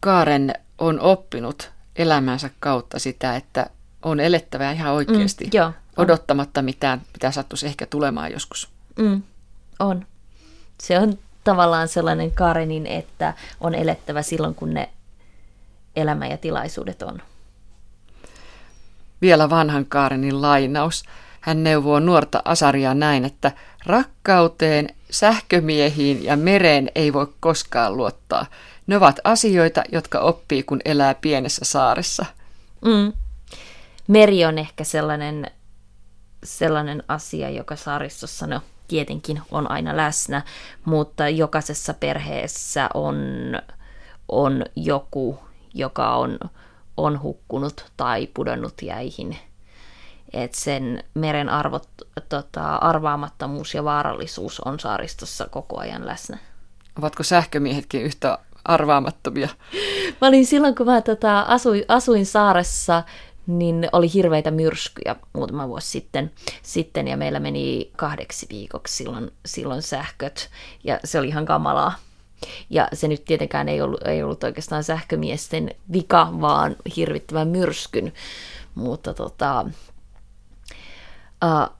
Kaaren 0.00 0.54
on 0.78 1.00
oppinut 1.00 1.70
elämänsä 1.96 2.50
kautta 2.60 2.98
sitä, 2.98 3.36
että 3.36 3.70
on 4.02 4.20
elettävä 4.20 4.72
ihan 4.72 4.92
oikeasti, 4.92 5.44
mm, 5.44 5.50
joo, 5.54 5.72
odottamatta 5.96 6.62
mitään, 6.62 7.02
mitä 7.12 7.30
sattuisi 7.30 7.66
ehkä 7.66 7.86
tulemaan 7.86 8.32
joskus. 8.32 8.68
Mm, 8.98 9.22
on. 9.78 10.06
Se 10.82 10.98
on 10.98 11.18
tavallaan 11.44 11.88
sellainen 11.88 12.32
Karenin, 12.32 12.86
että 12.86 13.34
on 13.60 13.74
elettävä 13.74 14.22
silloin, 14.22 14.54
kun 14.54 14.74
ne 14.74 14.88
elämä 15.96 16.26
ja 16.26 16.36
tilaisuudet 16.36 17.02
on. 17.02 17.22
Vielä 19.20 19.50
vanhan 19.50 19.86
Kaarenin 19.86 20.42
lainaus. 20.42 21.04
Hän 21.40 21.64
neuvoo 21.64 22.00
nuorta 22.00 22.42
Asaria 22.44 22.94
näin, 22.94 23.24
että 23.24 23.52
rakkauteen, 23.86 24.88
sähkömiehiin 25.10 26.24
ja 26.24 26.36
mereen 26.36 26.90
ei 26.94 27.12
voi 27.12 27.26
koskaan 27.40 27.96
luottaa. 27.96 28.46
Ne 28.86 28.96
ovat 28.96 29.20
asioita, 29.24 29.82
jotka 29.92 30.18
oppii, 30.18 30.62
kun 30.62 30.80
elää 30.84 31.14
pienessä 31.14 31.64
saaressa. 31.64 32.26
Mm. 32.84 33.12
Meri 34.08 34.44
on 34.44 34.58
ehkä 34.58 34.84
sellainen, 34.84 35.50
sellainen 36.44 37.02
asia, 37.08 37.50
joka 37.50 37.76
saaristossa 37.76 38.46
no, 38.46 38.60
tietenkin 38.88 39.42
on 39.50 39.70
aina 39.70 39.96
läsnä, 39.96 40.42
mutta 40.84 41.28
jokaisessa 41.28 41.94
perheessä 41.94 42.88
on, 42.94 43.16
on 44.28 44.64
joku, 44.76 45.38
joka 45.74 46.16
on, 46.16 46.38
on 46.96 47.22
hukkunut 47.22 47.84
tai 47.96 48.26
pudonnut 48.26 48.74
jäihin– 48.82 49.36
että 50.32 50.60
sen 50.60 51.04
meren 51.14 51.48
arvot, 51.48 51.88
tota, 52.28 52.76
arvaamattomuus 52.76 53.74
ja 53.74 53.84
vaarallisuus 53.84 54.60
on 54.60 54.80
saaristossa 54.80 55.46
koko 55.50 55.78
ajan 55.78 56.06
läsnä. 56.06 56.38
Ovatko 56.98 57.22
sähkömiehetkin 57.22 58.02
yhtä 58.02 58.38
arvaamattomia? 58.64 59.48
Mä 60.20 60.28
olin 60.28 60.46
silloin, 60.46 60.74
kun 60.74 60.86
mä 60.86 61.00
tota, 61.00 61.40
asuin, 61.40 61.84
asuin 61.88 62.26
saaressa, 62.26 63.02
niin 63.46 63.88
oli 63.92 64.12
hirveitä 64.14 64.50
myrskyjä 64.50 65.16
muutama 65.32 65.68
vuosi 65.68 65.88
sitten, 65.88 66.32
sitten 66.62 67.08
ja 67.08 67.16
meillä 67.16 67.40
meni 67.40 67.92
kahdeksi 67.96 68.46
viikoksi 68.50 68.96
silloin, 68.96 69.30
silloin 69.46 69.82
sähköt 69.82 70.50
ja 70.84 71.00
se 71.04 71.18
oli 71.18 71.28
ihan 71.28 71.46
kamalaa. 71.46 71.94
Ja 72.70 72.88
se 72.92 73.08
nyt 73.08 73.24
tietenkään 73.24 73.68
ei 73.68 73.80
ollut, 73.82 74.06
ei 74.06 74.22
ollut 74.22 74.44
oikeastaan 74.44 74.84
sähkömiesten 74.84 75.70
vika, 75.92 76.28
vaan 76.40 76.76
hirvittävän 76.96 77.48
myrskyn. 77.48 78.12
Mutta 78.74 79.14
tota, 79.14 79.66
uh, 81.44 81.76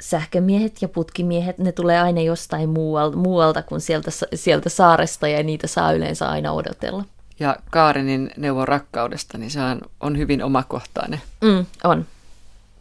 sähkömiehet 0.00 0.82
ja 0.82 0.88
putkimiehet, 0.88 1.58
ne 1.58 1.72
tulee 1.72 2.00
aina 2.00 2.20
jostain 2.20 2.68
muualta, 2.68 3.16
muualta 3.16 3.62
kuin 3.62 3.80
sieltä, 3.80 4.10
sieltä 4.34 4.68
saaresta 4.68 5.28
ja 5.28 5.42
niitä 5.42 5.66
saa 5.66 5.92
yleensä 5.92 6.28
aina 6.28 6.52
odotella. 6.52 7.04
Ja 7.40 7.56
Kaarenin 7.70 8.30
neuvo 8.36 8.64
rakkaudesta, 8.64 9.38
niin 9.38 9.50
se 9.50 9.60
on, 9.60 9.80
on 10.00 10.18
hyvin 10.18 10.42
omakohtainen. 10.42 11.20
Mm, 11.40 11.66
on. 11.84 12.06